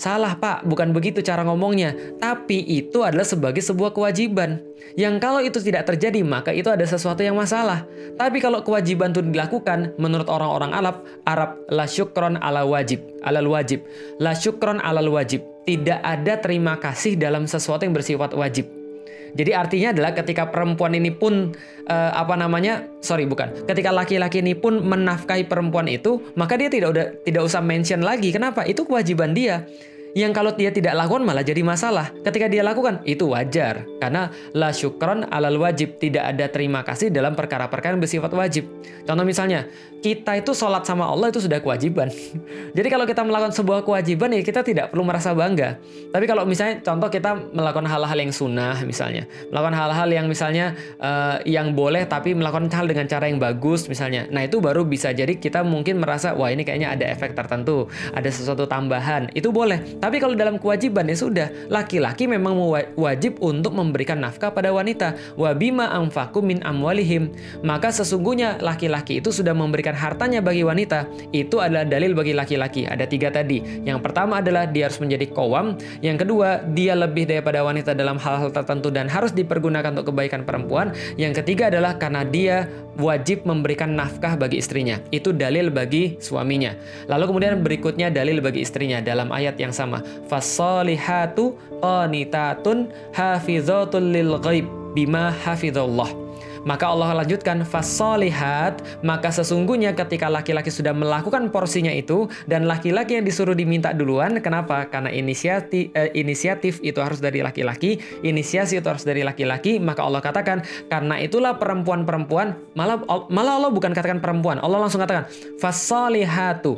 Salah 0.00 0.32
pak, 0.32 0.64
bukan 0.64 0.96
begitu 0.96 1.20
cara 1.20 1.44
ngomongnya. 1.44 1.92
Tapi 2.16 2.64
itu 2.64 3.04
adalah 3.04 3.28
sebagai 3.28 3.60
sebuah 3.60 3.92
kewajiban. 3.92 4.56
Yang 4.96 5.14
kalau 5.20 5.44
itu 5.44 5.60
tidak 5.60 5.92
terjadi, 5.92 6.24
maka 6.24 6.56
itu 6.56 6.72
ada 6.72 6.88
sesuatu 6.88 7.20
yang 7.20 7.36
masalah. 7.36 7.84
Tapi 8.16 8.40
kalau 8.40 8.64
kewajiban 8.64 9.12
itu 9.12 9.20
dilakukan, 9.20 9.92
menurut 10.00 10.24
orang-orang 10.32 10.72
Arab, 10.72 11.04
Arab 11.28 11.60
la 11.68 11.84
syukron 11.84 12.40
ala 12.40 12.64
wajib, 12.64 13.04
alal 13.20 13.44
wajib. 13.52 13.84
La 14.16 14.32
syukron 14.32 14.80
alal 14.80 15.12
wajib. 15.12 15.44
Tidak 15.68 16.00
ada 16.00 16.40
terima 16.40 16.80
kasih 16.80 17.20
dalam 17.20 17.44
sesuatu 17.44 17.84
yang 17.84 17.92
bersifat 17.92 18.32
wajib. 18.32 18.72
Jadi 19.36 19.54
artinya 19.54 19.94
adalah 19.94 20.10
ketika 20.16 20.48
perempuan 20.50 20.96
ini 20.96 21.12
pun 21.14 21.54
uh, 21.86 22.10
apa 22.16 22.34
namanya? 22.34 22.88
Sorry 22.98 23.28
bukan. 23.28 23.68
Ketika 23.68 23.94
laki-laki 23.94 24.42
ini 24.42 24.56
pun 24.58 24.82
menafkahi 24.82 25.46
perempuan 25.46 25.86
itu, 25.86 26.18
maka 26.34 26.58
dia 26.58 26.66
tidak 26.66 26.88
udah 26.96 27.06
tidak 27.22 27.42
usah 27.46 27.62
mention 27.62 28.02
lagi. 28.02 28.34
Kenapa? 28.34 28.66
Itu 28.66 28.88
kewajiban 28.88 29.36
dia 29.36 29.68
yang 30.14 30.34
kalau 30.34 30.50
dia 30.54 30.74
tidak 30.74 30.98
lakukan 30.98 31.22
malah 31.22 31.46
jadi 31.46 31.62
masalah. 31.62 32.10
Ketika 32.26 32.50
dia 32.50 32.66
lakukan, 32.66 33.02
itu 33.06 33.30
wajar. 33.30 33.86
Karena 34.02 34.34
la 34.50 34.74
syukron 34.74 35.22
alal 35.30 35.54
wajib. 35.60 36.02
Tidak 36.02 36.22
ada 36.22 36.50
terima 36.50 36.82
kasih 36.82 37.14
dalam 37.14 37.38
perkara-perkara 37.38 37.94
yang 37.94 38.02
bersifat 38.02 38.32
wajib. 38.34 38.66
Contoh 39.06 39.22
misalnya, 39.22 39.70
kita 40.00 40.40
itu 40.40 40.56
sholat 40.56 40.82
sama 40.82 41.06
Allah 41.06 41.30
itu 41.30 41.38
sudah 41.38 41.60
kewajiban. 41.62 42.10
jadi 42.76 42.88
kalau 42.88 43.04
kita 43.06 43.22
melakukan 43.22 43.54
sebuah 43.54 43.86
kewajiban, 43.86 44.34
ya 44.34 44.42
kita 44.42 44.66
tidak 44.66 44.90
perlu 44.90 45.06
merasa 45.06 45.30
bangga. 45.30 45.78
Tapi 46.10 46.24
kalau 46.26 46.42
misalnya, 46.48 46.82
contoh 46.82 47.06
kita 47.12 47.36
melakukan 47.54 47.86
hal-hal 47.86 48.18
yang 48.18 48.32
sunnah 48.34 48.82
misalnya. 48.82 49.30
Melakukan 49.54 49.76
hal-hal 49.76 50.08
yang 50.10 50.26
misalnya 50.26 50.74
uh, 50.98 51.38
yang 51.46 51.76
boleh 51.76 52.08
tapi 52.08 52.34
melakukan 52.34 52.66
hal 52.72 52.90
dengan 52.90 53.06
cara 53.06 53.30
yang 53.30 53.38
bagus 53.38 53.86
misalnya. 53.86 54.26
Nah 54.32 54.42
itu 54.42 54.58
baru 54.58 54.82
bisa 54.82 55.14
jadi 55.14 55.38
kita 55.38 55.62
mungkin 55.62 56.02
merasa, 56.02 56.34
wah 56.34 56.50
ini 56.50 56.66
kayaknya 56.66 56.96
ada 56.98 57.04
efek 57.06 57.36
tertentu. 57.36 57.86
Ada 58.16 58.32
sesuatu 58.32 58.66
tambahan. 58.66 59.30
Itu 59.36 59.54
boleh. 59.54 59.99
Tapi 60.00 60.16
kalau 60.16 60.32
dalam 60.32 60.56
kewajiban 60.56 61.04
ya 61.12 61.16
sudah, 61.16 61.48
laki-laki 61.68 62.24
memang 62.24 62.56
wajib 62.96 63.36
untuk 63.44 63.76
memberikan 63.76 64.16
nafkah 64.16 64.48
pada 64.48 64.72
wanita. 64.72 65.14
Wabima 65.36 65.92
amfaku 65.92 66.40
min 66.40 66.64
amwalihim. 66.64 67.28
Maka 67.60 67.92
sesungguhnya 67.92 68.56
laki-laki 68.64 69.20
itu 69.20 69.28
sudah 69.28 69.52
memberikan 69.52 69.92
hartanya 69.92 70.40
bagi 70.40 70.64
wanita. 70.64 71.04
Itu 71.36 71.60
adalah 71.60 71.84
dalil 71.84 72.16
bagi 72.16 72.32
laki-laki. 72.32 72.88
Ada 72.88 73.04
tiga 73.04 73.28
tadi. 73.28 73.60
Yang 73.84 74.00
pertama 74.00 74.40
adalah 74.40 74.64
dia 74.64 74.88
harus 74.88 74.96
menjadi 75.04 75.28
kowam. 75.28 75.76
Yang 76.00 76.24
kedua, 76.24 76.64
dia 76.72 76.96
lebih 76.96 77.28
daripada 77.28 77.60
wanita 77.60 77.92
dalam 77.92 78.16
hal-hal 78.16 78.48
tertentu 78.48 78.88
dan 78.88 79.04
harus 79.12 79.36
dipergunakan 79.36 79.92
untuk 80.00 80.16
kebaikan 80.16 80.48
perempuan. 80.48 80.96
Yang 81.20 81.44
ketiga 81.44 81.68
adalah 81.68 82.00
karena 82.00 82.24
dia 82.24 82.64
wajib 82.96 83.44
memberikan 83.44 83.92
nafkah 83.92 84.36
bagi 84.40 84.64
istrinya. 84.64 84.96
Itu 85.12 85.36
dalil 85.36 85.68
bagi 85.68 86.16
suaminya. 86.20 86.72
Lalu 87.04 87.24
kemudian 87.28 87.60
berikutnya 87.60 88.08
dalil 88.08 88.40
bagi 88.40 88.64
istrinya 88.64 89.04
dalam 89.04 89.28
ayat 89.28 89.60
yang 89.60 89.72
sama 89.76 89.89
sama 89.90 90.06
fasolihatu 90.30 91.58
qanitatun 91.82 92.86
hafizatul 93.10 94.06
lil 94.06 94.38
ghaib 94.38 94.70
bima 94.94 95.34
hafizallah 95.42 96.30
Maka 96.60 96.92
Allah 96.92 97.24
lanjutkan 97.24 97.64
fasolihat, 97.64 98.84
maka 99.00 99.32
sesungguhnya 99.32 99.96
ketika 99.96 100.28
laki-laki 100.28 100.68
sudah 100.68 100.92
melakukan 100.92 101.48
porsinya 101.48 101.88
itu 101.88 102.28
dan 102.44 102.68
laki-laki 102.68 103.16
yang 103.16 103.24
disuruh 103.24 103.56
diminta 103.56 103.96
duluan, 103.96 104.36
kenapa? 104.44 104.84
Karena 104.92 105.08
inisiatif 105.08 105.88
eh, 105.96 106.12
inisiatif 106.12 106.84
itu 106.84 107.00
harus 107.00 107.16
dari 107.16 107.40
laki-laki, 107.40 107.96
inisiasi 108.20 108.76
itu 108.76 108.88
harus 108.92 109.08
dari 109.08 109.24
laki-laki, 109.24 109.80
maka 109.80 110.04
Allah 110.04 110.20
katakan 110.20 110.60
karena 110.92 111.16
itulah 111.16 111.56
perempuan-perempuan 111.56 112.76
malah 112.76 113.00
malah 113.32 113.56
Allah 113.56 113.72
bukan 113.72 113.96
katakan 113.96 114.20
perempuan, 114.20 114.60
Allah 114.60 114.84
langsung 114.84 115.00
katakan 115.00 115.32
fasolihatu. 115.56 116.76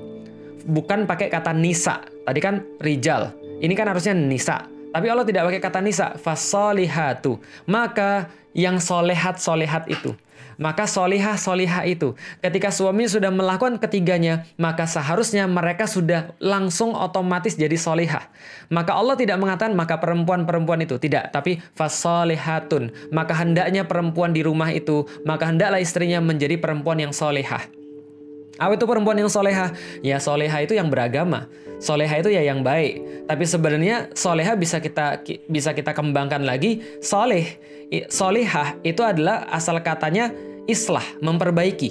Bukan 0.63 1.11
pakai 1.11 1.27
kata 1.27 1.51
nisa. 1.51 2.12
Tadi 2.23 2.39
kan 2.39 2.63
rijal. 2.79 3.35
Ini 3.63 3.75
kan 3.75 3.91
harusnya 3.91 4.15
nisa. 4.15 4.67
Tapi 4.93 5.07
Allah 5.09 5.25
tidak 5.25 5.49
pakai 5.49 5.63
kata 5.63 5.81
nisa, 5.81 6.07
fasolihatu. 6.21 7.41
Maka 7.65 8.29
yang 8.53 8.77
solehat 8.77 9.41
solehat 9.41 9.89
itu. 9.89 10.13
Maka 10.61 10.85
solihah 10.85 11.35
solihah 11.41 11.83
itu. 11.89 12.15
Ketika 12.39 12.69
suami 12.69 13.09
sudah 13.09 13.33
melakukan 13.33 13.81
ketiganya, 13.81 14.45
maka 14.61 14.85
seharusnya 14.85 15.49
mereka 15.49 15.89
sudah 15.89 16.37
langsung 16.39 16.93
otomatis 16.93 17.57
jadi 17.57 17.75
solihah. 17.75 18.29
Maka 18.69 18.95
Allah 18.95 19.17
tidak 19.17 19.41
mengatakan 19.41 19.73
maka 19.73 19.99
perempuan-perempuan 19.99 20.85
itu. 20.85 21.01
Tidak, 21.01 21.33
tapi 21.33 21.59
fasolihatun. 21.75 23.11
Maka 23.11 23.33
hendaknya 23.43 23.89
perempuan 23.89 24.37
di 24.37 24.45
rumah 24.45 24.71
itu, 24.71 25.09
maka 25.25 25.49
hendaklah 25.49 25.81
istrinya 25.81 26.21
menjadi 26.21 26.61
perempuan 26.61 27.01
yang 27.01 27.11
solihah. 27.11 27.82
Apa 28.61 28.77
itu 28.77 28.85
perempuan 28.85 29.17
yang 29.17 29.33
soleha? 29.33 29.73
Ya 30.05 30.21
soleha 30.21 30.61
itu 30.61 30.77
yang 30.77 30.93
beragama. 30.93 31.49
Soleha 31.83 32.21
itu 32.21 32.31
ya 32.31 32.45
yang 32.45 32.61
baik. 32.63 33.27
Tapi 33.27 33.45
sebenarnya 33.49 34.13
soleha 34.13 34.55
bisa 34.55 34.79
kita 34.79 35.25
bisa 35.49 35.73
kita 35.73 35.97
kembangkan 35.97 36.45
lagi. 36.45 36.85
Soleh, 37.03 37.59
solehah 38.13 38.79
itu 38.87 39.03
adalah 39.03 39.49
asal 39.51 39.81
katanya 39.83 40.31
islah, 40.71 41.03
memperbaiki. 41.19 41.91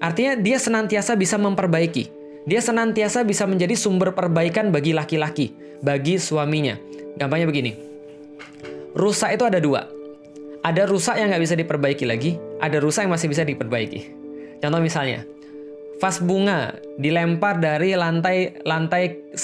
Artinya 0.00 0.40
dia 0.40 0.56
senantiasa 0.56 1.16
bisa 1.16 1.36
memperbaiki. 1.36 2.08
Dia 2.46 2.62
senantiasa 2.62 3.26
bisa 3.26 3.42
menjadi 3.44 3.74
sumber 3.74 4.14
perbaikan 4.14 4.70
bagi 4.70 4.94
laki-laki, 4.94 5.52
bagi 5.82 6.16
suaminya. 6.16 6.78
Gampangnya 7.18 7.50
begini. 7.50 7.72
Rusak 8.94 9.36
itu 9.36 9.44
ada 9.44 9.58
dua. 9.58 9.84
Ada 10.62 10.88
rusak 10.88 11.18
yang 11.18 11.28
nggak 11.34 11.42
bisa 11.42 11.54
diperbaiki 11.58 12.04
lagi, 12.08 12.38
ada 12.62 12.80
rusak 12.80 13.06
yang 13.06 13.12
masih 13.12 13.28
bisa 13.28 13.42
diperbaiki. 13.44 14.14
Contoh 14.62 14.80
misalnya, 14.80 15.22
vas 15.96 16.20
bunga 16.20 16.76
dilempar 17.00 17.60
dari 17.60 17.96
lantai 17.96 18.60
lantai 18.64 19.32
10 19.32 19.40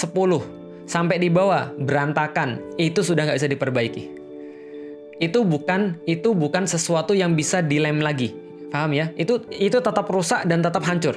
sampai 0.86 1.16
di 1.16 1.28
bawah 1.32 1.72
berantakan. 1.76 2.60
Itu 2.76 3.00
sudah 3.00 3.28
nggak 3.28 3.38
bisa 3.40 3.50
diperbaiki. 3.50 4.04
Itu 5.22 5.46
bukan 5.46 6.02
itu 6.04 6.34
bukan 6.34 6.66
sesuatu 6.66 7.14
yang 7.14 7.38
bisa 7.38 7.62
dilem 7.62 8.02
lagi. 8.02 8.34
Paham 8.72 8.96
ya? 8.96 9.12
Itu 9.14 9.44
itu 9.52 9.78
tetap 9.78 10.08
rusak 10.08 10.48
dan 10.48 10.64
tetap 10.64 10.82
hancur. 10.84 11.16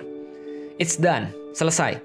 It's 0.76 1.00
done. 1.00 1.32
Selesai. 1.56 2.00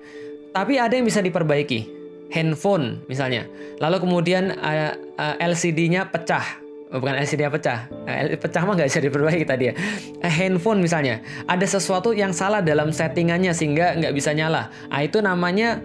Tapi 0.54 0.78
ada 0.78 0.94
yang 0.94 1.06
bisa 1.06 1.18
diperbaiki. 1.22 1.98
Handphone 2.30 3.02
misalnya. 3.10 3.50
Lalu 3.82 4.06
kemudian 4.06 4.54
uh, 4.54 4.94
uh, 5.18 5.34
LCD-nya 5.42 6.06
pecah 6.14 6.59
bukan 6.90 7.14
LCD 7.22 7.46
pecah. 7.46 7.86
Eh, 8.10 8.34
pecah 8.34 8.66
mah 8.66 8.74
nggak 8.74 8.88
bisa 8.90 9.00
diperbaiki 9.00 9.46
tadi 9.46 9.64
ya. 9.70 9.74
Eh, 10.20 10.32
handphone 10.32 10.82
misalnya, 10.82 11.22
ada 11.46 11.62
sesuatu 11.62 12.10
yang 12.10 12.34
salah 12.34 12.58
dalam 12.58 12.90
settingannya 12.90 13.54
sehingga 13.54 13.94
nggak 13.94 14.14
bisa 14.14 14.34
nyala. 14.34 14.74
Ah 14.90 15.06
itu 15.06 15.22
namanya 15.22 15.78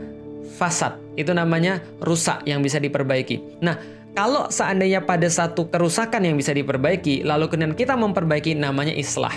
fasad. 0.57 0.97
Itu 1.13 1.31
namanya 1.37 1.79
rusak 2.01 2.43
yang 2.49 2.65
bisa 2.65 2.81
diperbaiki. 2.81 3.61
Nah, 3.61 3.77
kalau 4.15 4.47
seandainya 4.47 5.03
pada 5.03 5.27
satu 5.27 5.67
kerusakan 5.69 6.25
yang 6.25 6.35
bisa 6.39 6.55
diperbaiki, 6.55 7.27
lalu 7.27 7.51
kemudian 7.51 7.75
kita 7.77 7.93
memperbaiki 7.99 8.57
namanya 8.57 8.95
islah. 8.95 9.35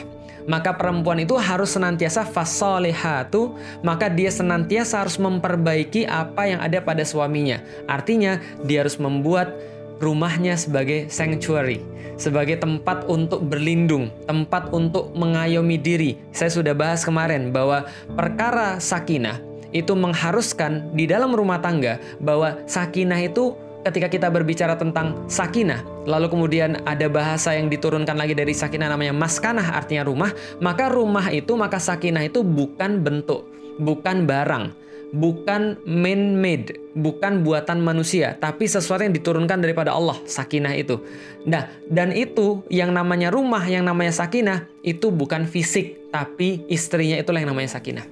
Maka 0.48 0.72
perempuan 0.80 1.20
itu 1.20 1.36
harus 1.36 1.76
senantiasa 1.76 2.24
fasolihatu, 2.24 3.52
maka 3.84 4.08
dia 4.08 4.32
senantiasa 4.32 5.04
harus 5.04 5.20
memperbaiki 5.20 6.08
apa 6.08 6.48
yang 6.48 6.64
ada 6.64 6.80
pada 6.80 7.04
suaminya. 7.04 7.60
Artinya, 7.84 8.40
dia 8.64 8.80
harus 8.80 8.96
membuat 8.96 9.52
rumahnya 9.98 10.54
sebagai 10.54 11.10
sanctuary, 11.10 11.82
sebagai 12.18 12.58
tempat 12.58 13.06
untuk 13.06 13.46
berlindung, 13.46 14.10
tempat 14.26 14.70
untuk 14.74 15.14
mengayomi 15.14 15.78
diri. 15.78 16.18
Saya 16.34 16.50
sudah 16.50 16.74
bahas 16.74 17.02
kemarin 17.06 17.50
bahwa 17.54 17.86
perkara 18.14 18.78
sakinah 18.78 19.38
itu 19.70 19.92
mengharuskan 19.92 20.96
di 20.96 21.04
dalam 21.04 21.34
rumah 21.36 21.60
tangga 21.60 22.00
bahwa 22.18 22.56
sakinah 22.64 23.20
itu 23.20 23.52
ketika 23.86 24.08
kita 24.10 24.28
berbicara 24.28 24.74
tentang 24.74 25.28
sakinah, 25.30 25.84
lalu 26.04 26.26
kemudian 26.28 26.80
ada 26.84 27.06
bahasa 27.06 27.54
yang 27.54 27.70
diturunkan 27.70 28.16
lagi 28.16 28.34
dari 28.34 28.52
sakinah 28.52 28.90
namanya 28.90 29.14
maskanah 29.14 29.76
artinya 29.76 30.04
rumah, 30.04 30.32
maka 30.58 30.90
rumah 30.90 31.30
itu 31.30 31.54
maka 31.54 31.78
sakinah 31.78 32.26
itu 32.26 32.42
bukan 32.42 33.00
bentuk, 33.00 33.46
bukan 33.78 34.26
barang, 34.26 34.74
bukan 35.14 35.80
man-made, 35.88 36.76
bukan 36.92 37.40
buatan 37.40 37.80
manusia, 37.80 38.36
tapi 38.36 38.68
sesuatu 38.68 39.00
yang 39.00 39.16
diturunkan 39.16 39.60
daripada 39.60 39.96
Allah, 39.96 40.20
sakinah 40.28 40.76
itu. 40.76 41.00
Nah, 41.48 41.68
dan 41.88 42.12
itu 42.12 42.60
yang 42.68 42.92
namanya 42.92 43.32
rumah, 43.32 43.64
yang 43.64 43.88
namanya 43.88 44.12
sakinah, 44.12 44.68
itu 44.84 45.08
bukan 45.08 45.48
fisik, 45.48 46.12
tapi 46.12 46.64
istrinya 46.68 47.16
itulah 47.16 47.40
yang 47.40 47.56
namanya 47.56 47.80
sakinah. 47.80 48.04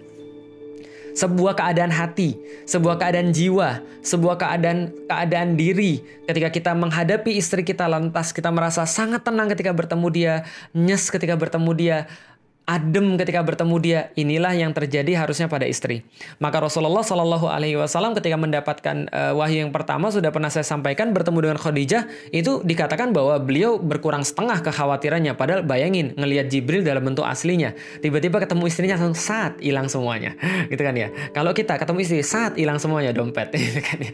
Sebuah 1.16 1.56
keadaan 1.56 1.88
hati, 1.88 2.36
sebuah 2.68 3.00
keadaan 3.00 3.32
jiwa, 3.32 3.80
sebuah 4.04 4.36
keadaan 4.36 4.92
keadaan 5.08 5.56
diri. 5.56 6.04
Ketika 6.28 6.52
kita 6.52 6.72
menghadapi 6.76 7.40
istri 7.40 7.64
kita 7.64 7.88
lantas 7.88 8.36
kita 8.36 8.52
merasa 8.52 8.84
sangat 8.84 9.24
tenang 9.24 9.48
ketika 9.48 9.72
bertemu 9.72 10.06
dia, 10.12 10.34
nyes 10.76 11.08
ketika 11.08 11.32
bertemu 11.32 11.72
dia, 11.72 11.98
adem 12.66 13.14
ketika 13.14 13.40
bertemu 13.46 13.76
dia. 13.78 14.00
Inilah 14.18 14.52
yang 14.58 14.74
terjadi 14.74 15.22
harusnya 15.22 15.46
pada 15.46 15.64
istri. 15.64 16.02
Maka 16.42 16.58
Rasulullah 16.58 17.06
Shallallahu 17.06 17.46
Alaihi 17.46 17.78
Wasallam 17.78 18.12
ketika 18.18 18.34
mendapatkan 18.34 19.06
uh, 19.14 19.32
wahyu 19.38 19.66
yang 19.66 19.72
pertama 19.72 20.10
sudah 20.10 20.34
pernah 20.34 20.50
saya 20.50 20.66
sampaikan 20.66 21.14
bertemu 21.14 21.38
dengan 21.46 21.58
Khadijah 21.62 22.02
itu 22.34 22.60
dikatakan 22.66 23.14
bahwa 23.14 23.38
beliau 23.38 23.78
berkurang 23.78 24.26
setengah 24.26 24.60
kekhawatirannya. 24.66 25.38
Padahal 25.38 25.62
bayangin 25.62 26.12
ngelihat 26.18 26.50
Jibril 26.50 26.82
dalam 26.82 27.06
bentuk 27.06 27.22
aslinya, 27.22 27.72
tiba-tiba 28.02 28.42
ketemu 28.42 28.66
istrinya 28.66 28.98
langsung 28.98 29.14
saat 29.14 29.62
hilang 29.62 29.86
semuanya, 29.86 30.34
gitu 30.72 30.82
kan 30.82 30.98
ya. 30.98 31.08
Kalau 31.30 31.54
kita 31.54 31.78
ketemu 31.78 31.98
istri 32.02 32.20
saat 32.26 32.58
hilang 32.58 32.82
semuanya 32.82 33.14
dompet, 33.14 33.54
gitu 33.56 33.80
kan 33.80 33.98
ya. 34.02 34.12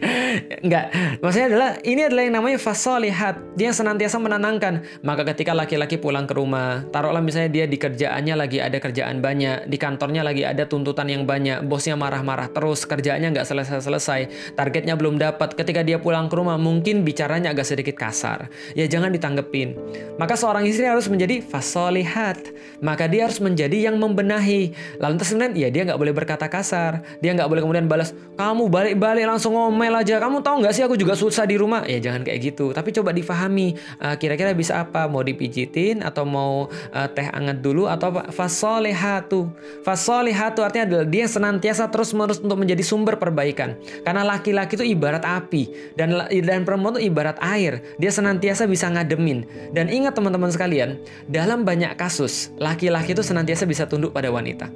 Enggak, 0.61 0.85
maksudnya 1.25 1.47
adalah 1.49 1.69
ini 1.81 2.01
adalah 2.05 2.23
yang 2.29 2.35
namanya 2.37 2.61
fasolihat. 2.61 3.57
Dia 3.57 3.73
senantiasa 3.73 4.21
menenangkan. 4.21 4.85
Maka 5.01 5.25
ketika 5.33 5.57
laki-laki 5.57 5.97
pulang 5.97 6.29
ke 6.29 6.37
rumah, 6.37 6.85
taruhlah 6.93 7.23
misalnya 7.23 7.49
dia 7.49 7.65
di 7.65 7.81
kerjaannya 7.81 8.42
lagi 8.43 8.59
ada 8.59 8.75
kerjaan 8.83 9.23
banyak, 9.23 9.71
di 9.71 9.79
kantornya 9.79 10.19
lagi 10.19 10.43
ada 10.43 10.67
tuntutan 10.67 11.07
yang 11.07 11.23
banyak, 11.23 11.63
bosnya 11.63 11.95
marah-marah 11.95 12.51
terus, 12.51 12.83
kerjaannya 12.83 13.31
nggak 13.31 13.47
selesai-selesai, 13.47 14.53
targetnya 14.59 14.99
belum 14.99 15.15
dapat. 15.15 15.55
Ketika 15.55 15.79
dia 15.79 15.95
pulang 15.95 16.27
ke 16.27 16.35
rumah, 16.35 16.59
mungkin 16.59 17.07
bicaranya 17.07 17.55
agak 17.55 17.63
sedikit 17.63 17.95
kasar. 17.95 18.51
Ya 18.75 18.83
jangan 18.91 19.15
ditanggepin. 19.15 19.79
Maka 20.19 20.35
seorang 20.35 20.67
istri 20.67 20.83
harus 20.83 21.07
menjadi 21.07 21.39
fasolihat. 21.39 22.43
Maka 22.83 23.07
dia 23.07 23.31
harus 23.31 23.39
menjadi 23.39 23.87
yang 23.87 23.95
membenahi. 23.95 24.75
Lalu 24.99 25.13
terus 25.15 25.31
kemudian, 25.31 25.55
ya 25.55 25.71
dia 25.71 25.87
nggak 25.87 25.95
boleh 25.95 26.11
berkata 26.11 26.51
kasar. 26.51 26.99
Dia 27.23 27.31
nggak 27.31 27.47
boleh 27.47 27.61
kemudian 27.63 27.87
balas, 27.87 28.11
kamu 28.35 28.67
balik-balik 28.67 29.23
langsung 29.23 29.55
ngomel 29.55 29.95
aja. 29.95 30.19
Kamu 30.19 30.43
tahu 30.43 30.67
nggak 30.67 30.73
sih 30.75 30.83
aku 30.83 30.99
juga 30.99 31.15
susah 31.15 31.47
di 31.47 31.55
rumah? 31.55 31.87
Ya 31.87 32.03
jangan 32.03 32.27
kayak 32.27 32.39
gitu. 32.43 32.75
Tapi 32.75 32.91
coba 32.91 33.15
difahami. 33.15 33.79
Uh, 34.03 34.19
kira-kira 34.19 34.51
bisa 34.51 34.83
apa? 34.83 35.07
Mau 35.07 35.23
dipijitin 35.23 36.03
atau 36.03 36.27
mau 36.27 36.67
uh, 36.67 37.07
teh 37.13 37.29
anget 37.31 37.63
dulu 37.63 37.87
atau 37.87 38.11
apa? 38.11 38.32
Fasolehatu. 38.33 39.53
Fasolehatu 39.85 40.65
artinya 40.65 40.89
adalah 40.89 41.07
dia 41.07 41.29
senantiasa 41.29 41.87
terus-menerus 41.93 42.41
untuk 42.41 42.57
menjadi 42.57 42.81
sumber 42.81 43.21
perbaikan. 43.21 43.77
Karena 44.01 44.25
laki-laki 44.25 44.75
itu 44.81 44.85
ibarat 44.97 45.21
api 45.21 45.93
dan 45.93 46.17
dan 46.27 46.65
perempuan 46.65 46.97
itu 46.97 47.13
ibarat 47.13 47.37
air. 47.39 47.85
Dia 48.01 48.09
senantiasa 48.09 48.65
bisa 48.65 48.89
ngademin. 48.89 49.45
Dan 49.69 49.93
ingat 49.93 50.17
teman-teman 50.17 50.49
sekalian, 50.49 50.97
dalam 51.29 51.61
banyak 51.61 51.93
kasus 51.93 52.49
laki-laki 52.57 53.13
itu 53.13 53.21
senantiasa 53.21 53.69
bisa 53.69 53.85
tunduk 53.85 54.09
pada 54.09 54.33
wanita. 54.33 54.73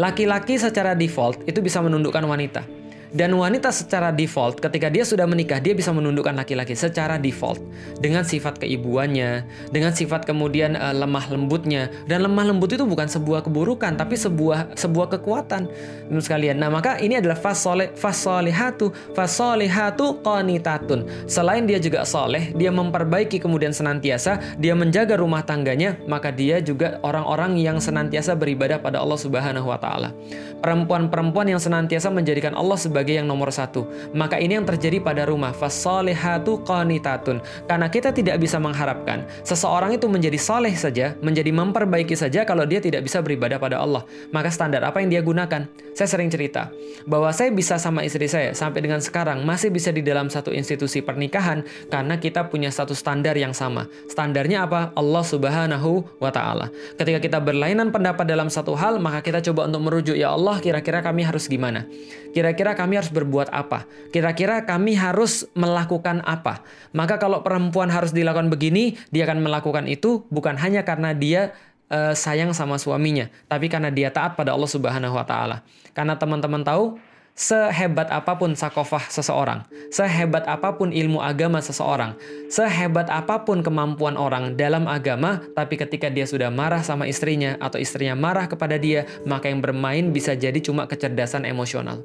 Laki-laki 0.00 0.56
secara 0.56 0.96
default 0.96 1.44
itu 1.44 1.60
bisa 1.60 1.84
menundukkan 1.84 2.24
wanita. 2.24 2.79
Dan 3.10 3.34
wanita 3.34 3.74
secara 3.74 4.14
default 4.14 4.62
ketika 4.62 4.86
dia 4.86 5.02
sudah 5.02 5.26
menikah 5.26 5.58
dia 5.58 5.74
bisa 5.74 5.90
menundukkan 5.90 6.34
laki-laki 6.34 6.78
secara 6.78 7.18
default 7.18 7.58
dengan 7.98 8.22
sifat 8.22 8.62
keibuannya, 8.62 9.44
dengan 9.74 9.90
sifat 9.90 10.26
kemudian 10.26 10.78
uh, 10.78 10.94
lemah 10.94 11.26
lembutnya. 11.30 11.90
Dan 12.06 12.22
lemah 12.26 12.54
lembut 12.54 12.70
itu 12.70 12.86
bukan 12.86 13.10
sebuah 13.10 13.46
keburukan 13.46 13.98
tapi 13.98 14.14
sebuah 14.14 14.78
sebuah 14.78 15.18
kekuatan. 15.18 15.66
Menurut 16.10 16.24
sekalian. 16.26 16.62
Nah, 16.62 16.70
maka 16.70 16.98
ini 17.02 17.18
adalah 17.18 17.38
fasole 17.38 17.94
fasolihatu 17.98 18.94
fasolihatu 19.14 20.22
qanitatun. 20.22 21.26
Selain 21.26 21.66
dia 21.66 21.82
juga 21.82 22.06
soleh, 22.06 22.54
dia 22.54 22.70
memperbaiki 22.70 23.42
kemudian 23.42 23.74
senantiasa, 23.74 24.56
dia 24.58 24.74
menjaga 24.78 25.18
rumah 25.18 25.42
tangganya, 25.42 25.98
maka 26.06 26.30
dia 26.30 26.62
juga 26.62 27.02
orang-orang 27.02 27.58
yang 27.58 27.82
senantiasa 27.82 28.38
beribadah 28.38 28.78
pada 28.78 29.02
Allah 29.02 29.18
Subhanahu 29.18 29.66
wa 29.66 29.78
taala. 29.78 30.14
Perempuan-perempuan 30.60 31.48
yang 31.48 31.60
senantiasa 31.62 32.12
menjadikan 32.12 32.52
Allah 32.52 32.76
sebagai 32.76 32.99
sebagai 33.00 33.16
yang 33.16 33.24
nomor 33.24 33.48
satu. 33.48 33.88
Maka 34.12 34.36
ini 34.36 34.60
yang 34.60 34.68
terjadi 34.68 35.00
pada 35.00 35.24
rumah. 35.24 35.56
Fasolehatu 35.56 36.60
qanitatun. 36.68 37.40
Karena 37.64 37.88
kita 37.88 38.12
tidak 38.12 38.36
bisa 38.36 38.60
mengharapkan 38.60 39.24
seseorang 39.40 39.96
itu 39.96 40.04
menjadi 40.04 40.36
soleh 40.36 40.76
saja, 40.76 41.16
menjadi 41.24 41.48
memperbaiki 41.48 42.12
saja 42.12 42.44
kalau 42.44 42.68
dia 42.68 42.84
tidak 42.84 43.08
bisa 43.08 43.24
beribadah 43.24 43.56
pada 43.56 43.80
Allah. 43.80 44.04
Maka 44.36 44.52
standar 44.52 44.84
apa 44.84 45.00
yang 45.00 45.08
dia 45.08 45.24
gunakan? 45.24 45.64
Saya 45.96 46.08
sering 46.16 46.28
cerita 46.28 46.68
bahwa 47.08 47.32
saya 47.32 47.48
bisa 47.50 47.80
sama 47.80 48.04
istri 48.04 48.28
saya 48.28 48.52
sampai 48.52 48.84
dengan 48.84 49.00
sekarang 49.00 49.42
masih 49.42 49.72
bisa 49.72 49.90
di 49.90 50.04
dalam 50.04 50.28
satu 50.28 50.52
institusi 50.52 51.00
pernikahan 51.00 51.64
karena 51.88 52.20
kita 52.20 52.46
punya 52.52 52.68
satu 52.68 52.92
standar 52.92 53.34
yang 53.34 53.56
sama. 53.56 53.88
Standarnya 54.06 54.68
apa? 54.68 54.92
Allah 54.92 55.24
Subhanahu 55.24 56.04
wa 56.20 56.30
taala. 56.30 56.68
Ketika 57.00 57.18
kita 57.20 57.38
berlainan 57.40 57.90
pendapat 57.90 58.28
dalam 58.28 58.52
satu 58.52 58.76
hal, 58.76 59.00
maka 59.00 59.24
kita 59.24 59.40
coba 59.50 59.66
untuk 59.66 59.82
merujuk 59.88 60.16
ya 60.16 60.36
Allah, 60.36 60.60
kira-kira 60.62 61.00
kami 61.00 61.26
harus 61.26 61.48
gimana? 61.50 61.88
Kira-kira 62.30 62.78
kami 62.78 62.89
harus 62.98 63.12
berbuat 63.12 63.52
apa? 63.52 63.86
Kira-kira 64.10 64.64
kami 64.64 64.96
harus 64.96 65.46
melakukan 65.52 66.24
apa? 66.24 66.64
Maka 66.96 67.20
kalau 67.20 67.44
perempuan 67.44 67.92
harus 67.92 68.10
dilakukan 68.10 68.48
begini, 68.48 68.98
dia 69.14 69.28
akan 69.28 69.44
melakukan 69.44 69.86
itu 69.86 70.24
bukan 70.32 70.58
hanya 70.58 70.82
karena 70.82 71.14
dia 71.14 71.54
uh, 71.90 72.14
sayang 72.16 72.54
sama 72.54 72.78
suaminya, 72.78 73.28
tapi 73.50 73.66
karena 73.68 73.90
dia 73.90 74.08
taat 74.08 74.38
pada 74.38 74.54
Allah 74.54 74.70
Subhanahu 74.70 75.14
wa 75.14 75.26
taala. 75.26 75.66
Karena 75.92 76.14
teman-teman 76.16 76.62
tahu 76.62 76.96
sehebat 77.40 78.12
apa 78.12 78.36
pun 78.36 78.52
sakofah 78.52 79.08
seseorang, 79.08 79.64
sehebat 79.88 80.44
apa 80.44 80.76
pun 80.76 80.92
ilmu 80.92 81.24
agama 81.24 81.58
seseorang, 81.64 82.14
sehebat 82.52 83.08
apa 83.08 83.42
pun 83.48 83.64
kemampuan 83.64 84.20
orang 84.20 84.54
dalam 84.60 84.84
agama, 84.84 85.40
tapi 85.56 85.80
ketika 85.80 86.12
dia 86.12 86.28
sudah 86.28 86.52
marah 86.52 86.84
sama 86.84 87.08
istrinya 87.08 87.56
atau 87.56 87.80
istrinya 87.80 88.12
marah 88.12 88.44
kepada 88.44 88.76
dia, 88.76 89.08
maka 89.24 89.48
yang 89.48 89.64
bermain 89.64 90.12
bisa 90.12 90.36
jadi 90.36 90.60
cuma 90.60 90.84
kecerdasan 90.84 91.48
emosional. 91.48 92.04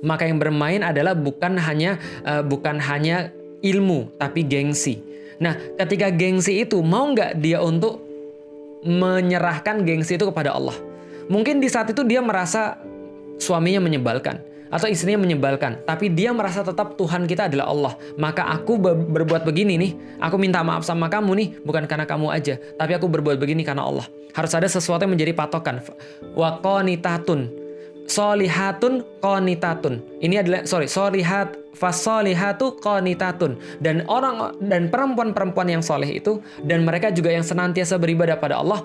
Maka 0.00 0.24
yang 0.24 0.40
bermain 0.40 0.80
adalah 0.80 1.12
bukan 1.12 1.60
hanya 1.60 2.00
uh, 2.24 2.40
bukan 2.40 2.80
hanya 2.80 3.32
ilmu, 3.60 4.16
tapi 4.16 4.44
gengsi. 4.44 5.00
Nah, 5.40 5.56
ketika 5.76 6.12
gengsi 6.12 6.64
itu 6.64 6.80
mau 6.84 7.08
nggak 7.12 7.40
dia 7.40 7.60
untuk 7.64 8.00
menyerahkan 8.84 9.84
gengsi 9.84 10.16
itu 10.16 10.28
kepada 10.28 10.56
Allah? 10.56 10.76
Mungkin 11.28 11.60
di 11.60 11.68
saat 11.68 11.88
itu 11.92 12.00
dia 12.04 12.24
merasa 12.24 12.80
suaminya 13.40 13.80
menyebalkan 13.84 14.40
atau 14.70 14.86
istrinya 14.86 15.18
menyebalkan, 15.18 15.82
tapi 15.82 16.06
dia 16.06 16.30
merasa 16.30 16.62
tetap 16.62 16.94
Tuhan 16.94 17.26
kita 17.26 17.50
adalah 17.50 17.66
Allah. 17.66 17.92
Maka 18.14 18.46
aku 18.54 18.78
berbuat 19.10 19.42
begini 19.42 19.74
nih, 19.76 19.92
aku 20.22 20.38
minta 20.38 20.62
maaf 20.62 20.86
sama 20.86 21.10
kamu 21.10 21.30
nih, 21.34 21.48
bukan 21.66 21.90
karena 21.90 22.06
kamu 22.06 22.30
aja, 22.30 22.54
tapi 22.78 22.94
aku 22.94 23.10
berbuat 23.10 23.36
begini 23.36 23.66
karena 23.66 23.82
Allah. 23.82 24.06
Harus 24.30 24.54
ada 24.54 24.70
sesuatu 24.70 25.02
yang 25.02 25.18
menjadi 25.18 25.34
patokan. 25.34 25.82
Wa 26.38 26.62
qanitatun 26.62 27.59
solihatun 28.10 29.06
qanitatun. 29.22 30.02
Ini 30.18 30.42
adalah 30.42 30.60
sorry, 30.66 30.90
solihat 30.90 31.54
fasolihatu 31.78 32.82
qanitatun. 32.82 33.62
Dan 33.78 34.02
orang 34.10 34.58
dan 34.58 34.90
perempuan-perempuan 34.90 35.70
yang 35.70 35.82
soleh 35.84 36.18
itu 36.18 36.42
dan 36.66 36.82
mereka 36.82 37.14
juga 37.14 37.30
yang 37.30 37.46
senantiasa 37.46 37.94
beribadah 38.02 38.34
pada 38.42 38.58
Allah. 38.58 38.82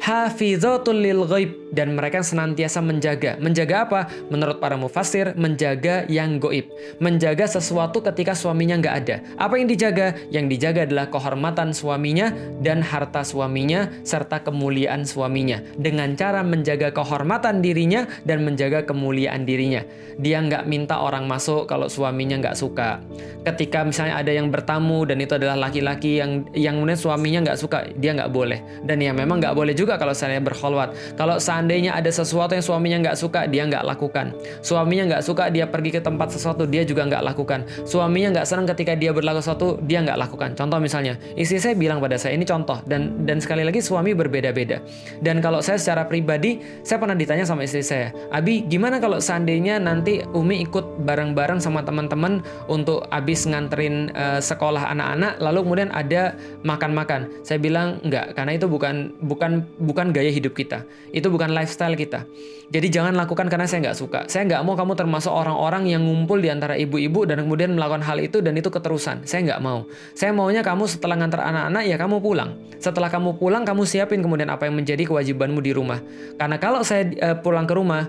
Hafizatul 0.00 0.98
lil 0.98 1.22
ghaib 1.28 1.61
dan 1.72 1.96
mereka 1.96 2.20
senantiasa 2.20 2.84
menjaga. 2.84 3.40
Menjaga 3.40 3.88
apa? 3.88 4.00
Menurut 4.28 4.60
para 4.60 4.76
mufassir, 4.76 5.32
menjaga 5.34 6.04
yang 6.06 6.36
goib. 6.36 6.68
Menjaga 7.00 7.48
sesuatu 7.48 8.04
ketika 8.04 8.36
suaminya 8.36 8.76
nggak 8.78 8.96
ada. 9.02 9.16
Apa 9.40 9.56
yang 9.56 9.66
dijaga? 9.66 10.14
Yang 10.28 10.46
dijaga 10.56 10.80
adalah 10.84 11.08
kehormatan 11.08 11.72
suaminya 11.72 12.30
dan 12.60 12.84
harta 12.84 13.24
suaminya 13.24 13.88
serta 14.04 14.44
kemuliaan 14.44 15.08
suaminya. 15.08 15.64
Dengan 15.80 16.12
cara 16.14 16.44
menjaga 16.44 16.92
kehormatan 16.92 17.64
dirinya 17.64 18.04
dan 18.28 18.44
menjaga 18.44 18.84
kemuliaan 18.84 19.48
dirinya. 19.48 19.82
Dia 20.20 20.44
nggak 20.44 20.68
minta 20.68 21.00
orang 21.00 21.24
masuk 21.24 21.64
kalau 21.64 21.88
suaminya 21.88 22.36
nggak 22.36 22.56
suka. 22.56 23.00
Ketika 23.42 23.82
misalnya 23.82 24.20
ada 24.20 24.30
yang 24.30 24.52
bertamu 24.52 25.08
dan 25.08 25.18
itu 25.18 25.34
adalah 25.34 25.56
laki-laki 25.56 26.20
yang 26.20 26.44
yang 26.52 26.78
kemudian 26.78 27.00
suaminya 27.00 27.40
nggak 27.48 27.58
suka, 27.58 27.88
dia 27.96 28.12
nggak 28.12 28.28
boleh. 28.28 28.60
Dan 28.84 29.00
ya 29.00 29.16
memang 29.16 29.40
nggak 29.40 29.56
boleh 29.56 29.72
juga 29.72 29.96
kalau 29.96 30.12
saya 30.12 30.38
berkholwat. 30.38 31.16
Kalau 31.16 31.40
seandainya 31.62 31.94
ada 31.94 32.10
sesuatu 32.10 32.58
yang 32.58 32.66
suaminya 32.66 32.98
nggak 33.06 33.16
suka, 33.22 33.46
dia 33.46 33.62
nggak 33.62 33.86
lakukan. 33.86 34.34
Suaminya 34.66 35.14
nggak 35.14 35.22
suka, 35.22 35.46
dia 35.46 35.62
pergi 35.70 35.94
ke 35.94 36.02
tempat 36.02 36.34
sesuatu, 36.34 36.66
dia 36.66 36.82
juga 36.82 37.06
nggak 37.06 37.22
lakukan. 37.22 37.62
Suaminya 37.86 38.34
nggak 38.34 38.46
senang 38.50 38.66
ketika 38.66 38.98
dia 38.98 39.14
berlaku 39.14 39.38
sesuatu, 39.38 39.78
dia 39.86 40.02
nggak 40.02 40.18
lakukan. 40.18 40.58
Contoh 40.58 40.82
misalnya, 40.82 41.14
istri 41.38 41.62
saya 41.62 41.78
bilang 41.78 42.02
pada 42.02 42.18
saya, 42.18 42.34
ini 42.34 42.42
contoh. 42.42 42.82
Dan 42.82 43.22
dan 43.22 43.38
sekali 43.38 43.62
lagi 43.62 43.78
suami 43.78 44.10
berbeda-beda. 44.10 44.82
Dan 45.22 45.38
kalau 45.38 45.62
saya 45.62 45.78
secara 45.78 46.02
pribadi, 46.10 46.58
saya 46.82 46.98
pernah 46.98 47.14
ditanya 47.14 47.46
sama 47.46 47.62
istri 47.62 47.86
saya, 47.86 48.10
Abi, 48.34 48.66
gimana 48.66 48.98
kalau 48.98 49.22
seandainya 49.22 49.78
nanti 49.78 50.18
Umi 50.34 50.66
ikut 50.66 51.06
bareng-bareng 51.06 51.62
sama 51.62 51.86
teman-teman 51.86 52.42
untuk 52.66 53.06
habis 53.14 53.46
nganterin 53.46 54.10
uh, 54.18 54.42
sekolah 54.42 54.90
anak-anak, 54.90 55.38
lalu 55.38 55.62
kemudian 55.62 55.94
ada 55.94 56.34
makan-makan. 56.66 57.30
Saya 57.46 57.62
bilang 57.62 58.02
enggak, 58.02 58.34
karena 58.34 58.58
itu 58.58 58.66
bukan 58.66 59.14
bukan 59.22 59.62
bukan 59.78 60.10
gaya 60.10 60.34
hidup 60.34 60.58
kita. 60.58 60.82
Itu 61.14 61.30
bukan 61.30 61.51
lifestyle 61.52 61.94
kita. 61.94 62.24
Jadi 62.72 62.88
jangan 62.88 63.12
lakukan 63.12 63.52
karena 63.52 63.68
saya 63.68 63.84
nggak 63.84 63.98
suka. 64.00 64.20
Saya 64.32 64.48
nggak 64.48 64.62
mau 64.64 64.72
kamu 64.72 64.96
termasuk 64.96 65.28
orang-orang 65.28 65.92
yang 65.92 66.00
ngumpul 66.08 66.40
di 66.40 66.48
antara 66.48 66.72
ibu-ibu 66.80 67.28
dan 67.28 67.44
kemudian 67.44 67.76
melakukan 67.76 68.00
hal 68.00 68.16
itu 68.16 68.40
dan 68.40 68.56
itu 68.56 68.72
keterusan. 68.72 69.28
Saya 69.28 69.44
nggak 69.44 69.60
mau. 69.60 69.84
Saya 70.16 70.32
maunya 70.32 70.64
kamu 70.64 70.88
setelah 70.88 71.20
ngantar 71.20 71.44
anak-anak 71.44 71.82
ya 71.84 71.96
kamu 72.00 72.24
pulang. 72.24 72.56
Setelah 72.80 73.12
kamu 73.12 73.36
pulang 73.36 73.68
kamu 73.68 73.84
siapin 73.84 74.24
kemudian 74.24 74.48
apa 74.48 74.64
yang 74.64 74.80
menjadi 74.80 75.04
kewajibanmu 75.04 75.60
di 75.60 75.76
rumah. 75.76 76.00
Karena 76.40 76.56
kalau 76.56 76.80
saya 76.80 77.12
uh, 77.20 77.36
pulang 77.44 77.68
ke 77.68 77.76
rumah 77.76 78.08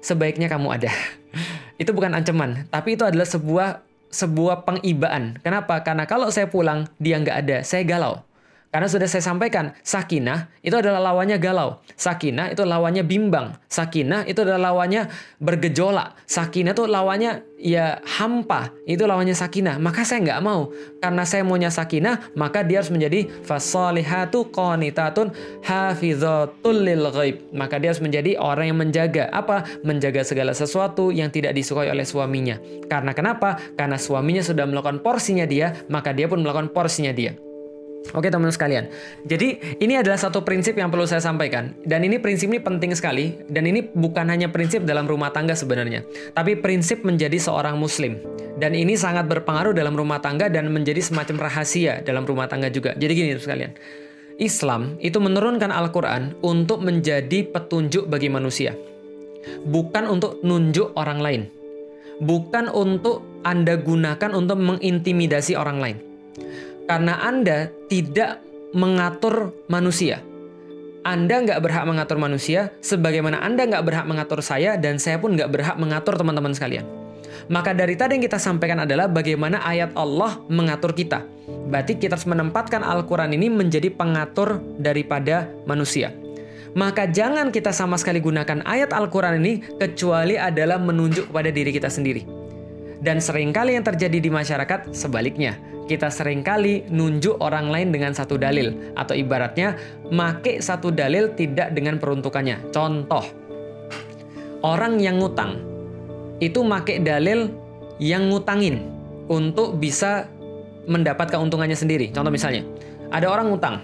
sebaiknya 0.00 0.48
kamu 0.48 0.80
ada. 0.80 0.92
itu 1.82 1.92
bukan 1.92 2.16
ancaman, 2.16 2.64
tapi 2.72 2.96
itu 2.96 3.04
adalah 3.04 3.28
sebuah 3.28 3.84
sebuah 4.08 4.64
pengibaan. 4.64 5.36
Kenapa? 5.44 5.84
Karena 5.84 6.08
kalau 6.08 6.32
saya 6.32 6.48
pulang 6.48 6.88
dia 6.96 7.20
nggak 7.20 7.36
ada, 7.44 7.56
saya 7.60 7.84
galau. 7.84 8.24
Karena 8.68 8.84
sudah 8.84 9.08
saya 9.08 9.24
sampaikan, 9.24 9.72
sakinah 9.80 10.52
itu 10.60 10.76
adalah 10.76 11.00
lawannya 11.00 11.40
galau. 11.40 11.80
Sakinah 11.96 12.52
itu 12.52 12.68
lawannya 12.68 13.00
bimbang. 13.00 13.56
Sakinah 13.64 14.28
itu 14.28 14.44
adalah 14.44 14.72
lawannya 14.72 15.08
bergejolak. 15.40 16.20
Sakinah 16.28 16.76
itu 16.76 16.84
lawannya 16.84 17.48
ya 17.56 17.96
hampa. 18.04 18.68
Itu 18.84 19.08
lawannya 19.08 19.32
sakinah. 19.32 19.80
Maka 19.80 20.04
saya 20.04 20.20
nggak 20.20 20.40
mau. 20.44 20.68
Karena 21.00 21.24
saya 21.24 21.48
maunya 21.48 21.72
sakinah, 21.72 22.36
maka 22.36 22.60
dia 22.60 22.84
harus 22.84 22.92
menjadi 22.92 23.24
fasalihatu 23.40 24.52
qanitatun 24.52 25.32
hafizatul 25.64 26.84
lil 26.84 27.08
ghaib. 27.08 27.48
Maka 27.56 27.80
dia 27.80 27.96
harus 27.96 28.04
menjadi 28.04 28.36
orang 28.36 28.68
yang 28.68 28.78
menjaga. 28.84 29.32
Apa? 29.32 29.64
Menjaga 29.80 30.20
segala 30.28 30.52
sesuatu 30.52 31.08
yang 31.08 31.32
tidak 31.32 31.56
disukai 31.56 31.88
oleh 31.88 32.04
suaminya. 32.04 32.60
Karena 32.84 33.16
kenapa? 33.16 33.56
Karena 33.80 33.96
suaminya 33.96 34.44
sudah 34.44 34.68
melakukan 34.68 35.00
porsinya 35.00 35.48
dia, 35.48 35.72
maka 35.88 36.12
dia 36.12 36.28
pun 36.28 36.44
melakukan 36.44 36.68
porsinya 36.68 37.16
dia. 37.16 37.47
Oke 38.16 38.32
teman-teman 38.32 38.56
sekalian, 38.56 38.84
jadi 39.28 39.60
ini 39.84 40.00
adalah 40.00 40.16
satu 40.16 40.40
prinsip 40.40 40.72
yang 40.80 40.88
perlu 40.88 41.04
saya 41.04 41.20
sampaikan. 41.20 41.76
Dan 41.84 42.08
ini 42.08 42.16
prinsip 42.16 42.48
ini 42.48 42.56
penting 42.56 42.96
sekali. 42.96 43.36
Dan 43.52 43.68
ini 43.68 43.84
bukan 43.84 44.32
hanya 44.32 44.48
prinsip 44.48 44.88
dalam 44.88 45.04
rumah 45.04 45.28
tangga 45.28 45.52
sebenarnya, 45.52 46.08
tapi 46.32 46.56
prinsip 46.56 47.04
menjadi 47.04 47.36
seorang 47.36 47.76
muslim. 47.76 48.16
Dan 48.56 48.72
ini 48.72 48.96
sangat 48.96 49.28
berpengaruh 49.28 49.76
dalam 49.76 49.92
rumah 49.92 50.24
tangga 50.24 50.48
dan 50.48 50.72
menjadi 50.72 51.04
semacam 51.04 51.52
rahasia 51.52 52.00
dalam 52.00 52.24
rumah 52.24 52.48
tangga 52.48 52.72
juga. 52.72 52.96
Jadi 52.96 53.12
gini 53.12 53.28
teman 53.36 53.44
sekalian, 53.44 53.72
Islam 54.40 54.96
itu 55.04 55.20
menurunkan 55.20 55.68
Al-Quran 55.68 56.40
untuk 56.40 56.80
menjadi 56.80 57.44
petunjuk 57.44 58.08
bagi 58.08 58.32
manusia, 58.32 58.72
bukan 59.68 60.08
untuk 60.08 60.40
nunjuk 60.40 60.96
orang 60.96 61.20
lain, 61.20 61.42
bukan 62.24 62.72
untuk 62.72 63.20
anda 63.44 63.76
gunakan 63.76 64.32
untuk 64.32 64.56
mengintimidasi 64.56 65.60
orang 65.60 65.76
lain 65.76 66.07
karena 66.88 67.20
Anda 67.20 67.68
tidak 67.92 68.40
mengatur 68.72 69.52
manusia. 69.68 70.24
Anda 71.06 71.40
nggak 71.44 71.60
berhak 71.62 71.84
mengatur 71.86 72.18
manusia, 72.18 72.74
sebagaimana 72.80 73.44
Anda 73.44 73.68
nggak 73.68 73.84
berhak 73.84 74.06
mengatur 74.08 74.40
saya, 74.42 74.74
dan 74.80 74.96
saya 74.98 75.20
pun 75.20 75.36
nggak 75.36 75.52
berhak 75.52 75.76
mengatur 75.78 76.16
teman-teman 76.16 76.52
sekalian. 76.56 76.84
Maka 77.48 77.72
dari 77.72 77.96
tadi 77.96 78.18
yang 78.18 78.24
kita 78.24 78.36
sampaikan 78.36 78.84
adalah 78.84 79.08
bagaimana 79.08 79.62
ayat 79.64 79.94
Allah 79.96 80.36
mengatur 80.52 80.92
kita. 80.92 81.24
Berarti 81.68 81.96
kita 81.96 82.16
harus 82.16 82.28
menempatkan 82.28 82.84
Al-Quran 82.84 83.32
ini 83.32 83.48
menjadi 83.48 83.88
pengatur 83.88 84.60
daripada 84.76 85.48
manusia. 85.64 86.12
Maka 86.76 87.08
jangan 87.08 87.48
kita 87.48 87.72
sama 87.72 87.96
sekali 87.96 88.20
gunakan 88.20 88.60
ayat 88.68 88.92
Al-Quran 88.92 89.40
ini 89.40 89.64
kecuali 89.80 90.36
adalah 90.36 90.76
menunjuk 90.76 91.32
kepada 91.32 91.48
diri 91.48 91.72
kita 91.72 91.88
sendiri. 91.88 92.28
Dan 93.00 93.22
sering 93.22 93.54
kali 93.54 93.78
yang 93.78 93.86
terjadi 93.86 94.18
di 94.20 94.28
masyarakat 94.28 94.92
sebaliknya 94.92 95.56
kita 95.88 96.12
sering 96.12 96.44
kali 96.44 96.84
nunjuk 96.92 97.40
orang 97.40 97.72
lain 97.72 97.88
dengan 97.88 98.12
satu 98.12 98.36
dalil 98.36 98.92
atau 98.94 99.16
ibaratnya 99.16 99.74
make 100.12 100.60
satu 100.60 100.92
dalil 100.92 101.32
tidak 101.32 101.72
dengan 101.72 101.96
peruntukannya. 101.96 102.68
Contoh, 102.68 103.24
orang 104.60 105.00
yang 105.00 105.16
ngutang 105.16 105.56
itu 106.44 106.60
make 106.60 107.00
dalil 107.00 107.48
yang 107.98 108.28
ngutangin 108.28 108.84
untuk 109.32 109.80
bisa 109.80 110.28
mendapat 110.84 111.32
keuntungannya 111.32 111.74
sendiri. 111.74 112.12
Contoh 112.12 112.30
misalnya, 112.30 112.62
ada 113.08 113.28
orang 113.32 113.48
ngutang, 113.48 113.80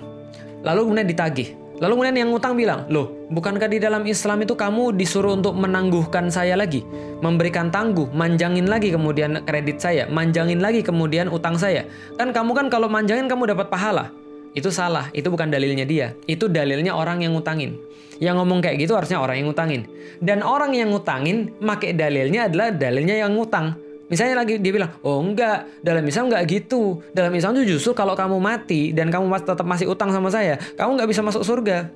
lalu 0.62 0.84
kemudian 0.84 1.08
ditagih. 1.08 1.63
Lalu 1.82 1.92
kemudian 1.98 2.16
yang 2.16 2.30
ngutang 2.30 2.54
bilang, 2.54 2.86
loh 2.86 3.26
bukankah 3.34 3.66
di 3.66 3.82
dalam 3.82 4.06
Islam 4.06 4.46
itu 4.46 4.54
kamu 4.54 4.94
disuruh 4.94 5.34
untuk 5.34 5.58
menangguhkan 5.58 6.30
saya 6.30 6.54
lagi? 6.54 6.86
Memberikan 7.18 7.74
tangguh, 7.74 8.14
manjangin 8.14 8.70
lagi 8.70 8.94
kemudian 8.94 9.42
kredit 9.42 9.82
saya, 9.82 10.06
manjangin 10.06 10.62
lagi 10.62 10.86
kemudian 10.86 11.26
utang 11.26 11.58
saya. 11.58 11.82
Kan 12.14 12.30
kamu 12.30 12.54
kan 12.54 12.66
kalau 12.70 12.86
manjangin 12.86 13.26
kamu 13.26 13.50
dapat 13.50 13.74
pahala. 13.74 14.14
Itu 14.54 14.70
salah, 14.70 15.10
itu 15.10 15.26
bukan 15.34 15.50
dalilnya 15.50 15.82
dia. 15.82 16.14
Itu 16.30 16.46
dalilnya 16.46 16.94
orang 16.94 17.26
yang 17.26 17.34
ngutangin. 17.34 17.74
Yang 18.22 18.34
ngomong 18.38 18.62
kayak 18.62 18.78
gitu 18.86 18.94
harusnya 18.94 19.18
orang 19.18 19.42
yang 19.42 19.50
ngutangin. 19.50 19.82
Dan 20.22 20.46
orang 20.46 20.78
yang 20.78 20.94
ngutangin, 20.94 21.50
make 21.58 21.90
dalilnya 21.98 22.46
adalah 22.46 22.70
dalilnya 22.70 23.26
yang 23.26 23.34
ngutang. 23.34 23.74
Misalnya 24.12 24.44
lagi 24.44 24.60
dia 24.60 24.72
bilang, 24.72 24.92
oh 25.00 25.24
enggak, 25.24 25.64
dalam 25.80 26.04
Islam 26.04 26.28
enggak 26.28 26.44
gitu. 26.48 27.00
Dalam 27.16 27.32
Islam 27.32 27.56
itu 27.56 27.76
justru 27.76 27.96
kalau 27.96 28.12
kamu 28.12 28.36
mati 28.36 28.92
dan 28.92 29.08
kamu 29.08 29.32
tetap 29.40 29.64
masih 29.64 29.88
utang 29.88 30.12
sama 30.12 30.28
saya, 30.28 30.60
kamu 30.76 31.00
nggak 31.00 31.08
bisa 31.08 31.24
masuk 31.24 31.40
surga. 31.40 31.88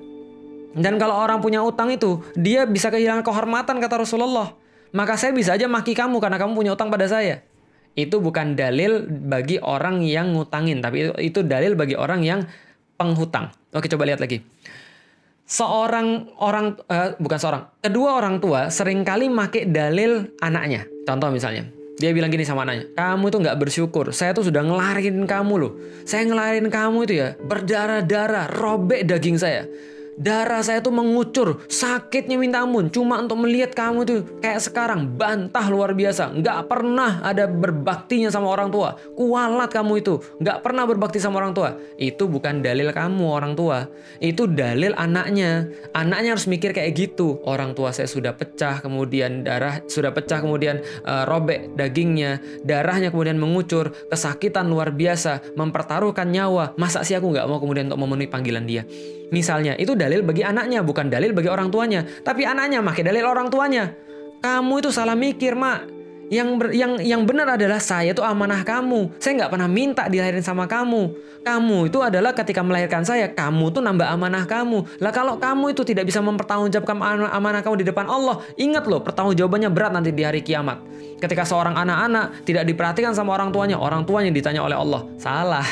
Dan 0.73 1.01
kalau 1.01 1.17
orang 1.17 1.41
punya 1.41 1.65
utang 1.65 1.89
itu, 1.89 2.21
dia 2.37 2.65
bisa 2.69 2.93
kehilangan 2.93 3.25
kehormatan 3.25 3.81
kata 3.81 4.05
Rasulullah. 4.05 4.53
Maka 4.93 5.17
saya 5.17 5.33
bisa 5.33 5.53
aja 5.53 5.69
maki 5.69 5.93
kamu 5.93 6.17
karena 6.17 6.37
kamu 6.41 6.53
punya 6.57 6.71
utang 6.73 6.89
pada 6.89 7.05
saya. 7.09 7.45
Itu 7.97 8.21
bukan 8.21 8.53
dalil 8.53 9.05
bagi 9.09 9.57
orang 9.61 10.05
yang 10.05 10.33
ngutangin, 10.33 10.81
tapi 10.81 11.09
itu, 11.09 11.13
itu 11.21 11.39
dalil 11.41 11.73
bagi 11.73 11.97
orang 11.97 12.21
yang 12.21 12.45
penghutang. 12.97 13.49
Oke, 13.73 13.89
coba 13.89 14.05
lihat 14.05 14.21
lagi. 14.21 14.41
Seorang 15.49 16.37
orang 16.37 16.77
uh, 16.85 17.17
bukan 17.17 17.39
seorang, 17.41 17.63
kedua 17.81 18.21
orang 18.21 18.37
tua 18.37 18.69
sering 18.69 19.01
kali 19.01 19.25
make 19.33 19.65
dalil 19.65 20.29
anaknya. 20.37 20.85
Contoh 21.09 21.33
misalnya, 21.33 21.65
dia 21.99 22.15
bilang 22.15 22.31
gini 22.31 22.47
sama 22.47 22.63
anaknya, 22.63 22.95
kamu 22.95 23.27
itu 23.27 23.37
nggak 23.43 23.57
bersyukur. 23.59 24.05
Saya 24.15 24.31
tuh 24.31 24.47
sudah 24.47 24.63
ngelarin 24.63 25.27
kamu 25.27 25.53
loh. 25.59 25.71
Saya 26.07 26.23
ngelarin 26.25 26.71
kamu 26.71 26.97
itu 27.03 27.13
ya 27.19 27.35
berdarah-darah, 27.35 28.47
robek 28.55 29.03
daging 29.03 29.35
saya 29.35 29.67
darah 30.19 30.59
saya 30.59 30.83
tuh 30.83 30.91
mengucur, 30.91 31.63
sakitnya 31.71 32.35
minta 32.35 32.59
ampun. 32.59 32.91
Cuma 32.91 33.23
untuk 33.23 33.39
melihat 33.47 33.71
kamu 33.71 33.99
tuh 34.03 34.19
kayak 34.43 34.59
sekarang 34.59 35.15
bantah 35.15 35.71
luar 35.71 35.95
biasa, 35.95 36.35
nggak 36.35 36.67
pernah 36.67 37.23
ada 37.23 37.47
berbaktinya 37.47 38.27
sama 38.27 38.51
orang 38.51 38.67
tua. 38.67 38.99
Kualat 39.15 39.71
kamu 39.71 40.03
itu, 40.03 40.19
nggak 40.43 40.59
pernah 40.59 40.83
berbakti 40.83 41.23
sama 41.23 41.39
orang 41.39 41.55
tua. 41.55 41.79
Itu 41.95 42.27
bukan 42.27 42.59
dalil 42.59 42.91
kamu 42.91 43.23
orang 43.23 43.55
tua, 43.55 43.87
itu 44.19 44.45
dalil 44.45 44.91
anaknya. 44.99 45.71
Anaknya 45.95 46.35
harus 46.35 46.45
mikir 46.51 46.75
kayak 46.75 46.91
gitu. 46.99 47.39
Orang 47.47 47.71
tua 47.71 47.95
saya 47.95 48.11
sudah 48.11 48.35
pecah, 48.35 48.83
kemudian 48.83 49.47
darah 49.47 49.79
sudah 49.87 50.11
pecah, 50.11 50.43
kemudian 50.43 50.83
uh, 51.07 51.23
robek 51.23 51.79
dagingnya, 51.79 52.43
darahnya 52.67 53.09
kemudian 53.09 53.39
mengucur, 53.39 53.95
kesakitan 54.11 54.67
luar 54.67 54.91
biasa, 54.91 55.55
mempertaruhkan 55.55 56.27
nyawa. 56.27 56.75
Masa 56.75 57.07
sih 57.07 57.15
aku 57.15 57.31
nggak 57.31 57.47
mau 57.47 57.63
kemudian 57.63 57.87
untuk 57.87 58.03
memenuhi 58.03 58.27
panggilan 58.27 58.67
dia? 58.67 58.83
Misalnya, 59.29 59.77
itu 59.77 59.93
dalil 59.93 60.25
bagi 60.25 60.41
anaknya, 60.41 60.81
bukan 60.81 61.09
dalil 61.09 61.33
bagi 61.33 61.49
orang 61.49 61.69
tuanya. 61.69 62.05
Tapi 62.05 62.45
anaknya 62.45 62.81
makai 62.81 63.05
dalil 63.05 63.25
orang 63.25 63.47
tuanya. 63.53 63.93
Kamu 64.39 64.73
itu 64.81 64.89
salah 64.89 65.17
mikir, 65.17 65.53
Mak. 65.53 65.99
Yang 66.29 66.49
ber, 66.61 66.67
yang 66.69 67.01
yang 67.01 67.21
benar 67.25 67.57
adalah 67.57 67.81
saya 67.81 68.13
itu 68.13 68.21
amanah 68.21 68.61
kamu. 68.61 69.17
Saya 69.17 69.43
nggak 69.43 69.51
pernah 69.51 69.65
minta 69.65 70.05
dilahirin 70.05 70.45
sama 70.45 70.69
kamu. 70.69 71.09
Kamu 71.41 71.89
itu 71.89 71.97
adalah 72.05 72.37
ketika 72.37 72.61
melahirkan 72.61 73.01
saya, 73.01 73.33
kamu 73.33 73.73
tuh 73.73 73.81
nambah 73.81 74.05
amanah 74.05 74.45
kamu. 74.45 75.01
Lah 75.01 75.09
kalau 75.09 75.41
kamu 75.41 75.73
itu 75.73 75.81
tidak 75.81 76.05
bisa 76.05 76.21
mempertanggungjawabkan 76.21 77.01
amanah 77.33 77.65
kamu 77.65 77.81
di 77.81 77.85
depan 77.89 78.05
Allah, 78.05 78.45
ingat 78.61 78.85
loh 78.85 79.01
pertanggungjawabannya 79.01 79.73
berat 79.73 79.89
nanti 79.89 80.13
di 80.13 80.21
hari 80.21 80.45
kiamat. 80.45 80.85
Ketika 81.17 81.49
seorang 81.49 81.73
anak-anak 81.73 82.45
tidak 82.45 82.63
diperhatikan 82.69 83.17
sama 83.17 83.33
orang 83.33 83.49
tuanya, 83.49 83.81
orang 83.81 84.05
tuanya 84.05 84.29
ditanya 84.29 84.61
oleh 84.61 84.77
Allah, 84.77 85.09
salah 85.17 85.65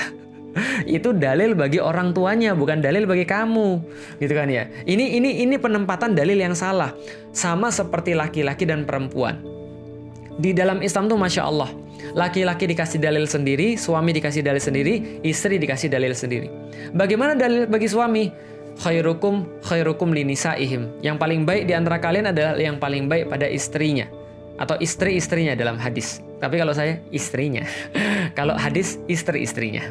itu 0.98 1.13
dalil 1.13 1.54
bagi 1.54 1.78
orang 1.82 2.12
tuanya 2.12 2.54
bukan 2.54 2.82
dalil 2.82 3.06
bagi 3.06 3.26
kamu. 3.28 3.82
Gitu 4.22 4.34
kan 4.34 4.50
ya? 4.50 4.70
Ini 4.86 5.17
ini 5.17 5.43
ini 5.46 5.56
penempatan 5.58 6.17
dalil 6.17 6.38
yang 6.38 6.58
salah. 6.58 6.93
Sama 7.34 7.70
seperti 7.70 8.17
laki-laki 8.17 8.65
dan 8.65 8.84
perempuan. 8.84 9.41
Di 10.38 10.54
dalam 10.54 10.86
Islam 10.86 11.10
tuh 11.10 11.17
masya 11.17 11.50
Allah 11.50 11.70
laki-laki 12.13 12.70
dikasih 12.70 13.02
dalil 13.02 13.26
sendiri 13.26 13.76
suami 13.76 14.13
dikasih 14.13 14.46
dalil 14.46 14.62
sendiri 14.62 15.22
istri 15.26 15.58
dikasih 15.58 15.89
dalil 15.89 16.13
sendiri. 16.13 16.48
Bagaimana 16.93 17.34
dalil 17.38 17.65
bagi 17.70 17.89
suami? 17.89 18.30
Khairukum 18.78 19.65
khairukum 19.65 20.13
linisaihim 20.13 21.02
yang 21.02 21.17
paling 21.17 21.50
baik 21.50 21.65
di 21.65 21.74
antara 21.74 21.98
kalian 21.98 22.30
adalah 22.30 22.54
yang 22.62 22.78
paling 22.78 23.10
baik 23.10 23.26
pada 23.26 23.50
istrinya. 23.50 24.06
Atau 24.58 24.78
istri-istrinya 24.82 25.54
dalam 25.54 25.78
hadis. 25.78 26.22
Tapi 26.41 26.58
kalau 26.58 26.74
saya 26.74 27.02
istrinya. 27.13 27.62
kalau 28.38 28.54
hadis 28.54 29.02
istri-istrinya. 29.10 29.89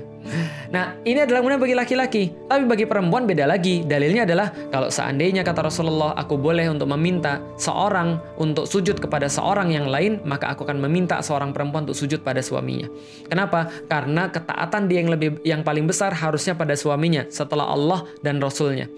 Nah, 0.71 0.99
ini 1.07 1.23
adalah 1.23 1.43
kemudian 1.43 1.63
bagi 1.63 1.75
laki-laki. 1.79 2.25
Tapi 2.47 2.63
bagi 2.67 2.87
perempuan 2.87 3.27
beda 3.27 3.47
lagi. 3.47 3.83
Dalilnya 3.87 4.27
adalah 4.27 4.51
kalau 4.71 4.91
seandainya 4.91 5.43
kata 5.47 5.67
Rasulullah, 5.67 6.15
aku 6.19 6.39
boleh 6.39 6.67
untuk 6.71 6.91
meminta 6.91 7.43
seorang 7.59 8.19
untuk 8.39 8.67
sujud 8.67 8.99
kepada 8.99 9.31
seorang 9.31 9.75
yang 9.75 9.87
lain, 9.87 10.23
maka 10.27 10.55
aku 10.55 10.67
akan 10.67 10.83
meminta 10.83 11.23
seorang 11.23 11.51
perempuan 11.51 11.87
untuk 11.87 11.99
sujud 11.99 12.23
pada 12.23 12.43
suaminya. 12.43 12.91
Kenapa? 13.27 13.71
Karena 13.87 14.31
ketaatan 14.31 14.91
dia 14.91 14.99
yang 15.03 15.11
lebih 15.11 15.31
yang 15.47 15.63
paling 15.63 15.87
besar 15.87 16.15
harusnya 16.15 16.59
pada 16.59 16.75
suaminya 16.75 17.27
setelah 17.31 17.71
Allah 17.71 18.07
dan 18.23 18.43
Rasulnya 18.43 18.91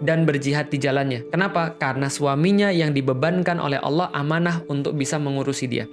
dan 0.00 0.24
berjihad 0.24 0.72
di 0.72 0.80
jalannya. 0.80 1.28
Kenapa? 1.28 1.76
Karena 1.76 2.08
suaminya 2.08 2.72
yang 2.72 2.96
dibebankan 2.96 3.60
oleh 3.60 3.76
Allah 3.76 4.08
amanah 4.16 4.64
untuk 4.72 4.96
bisa 4.96 5.20
mengurusi 5.20 5.68
dia 5.68 5.84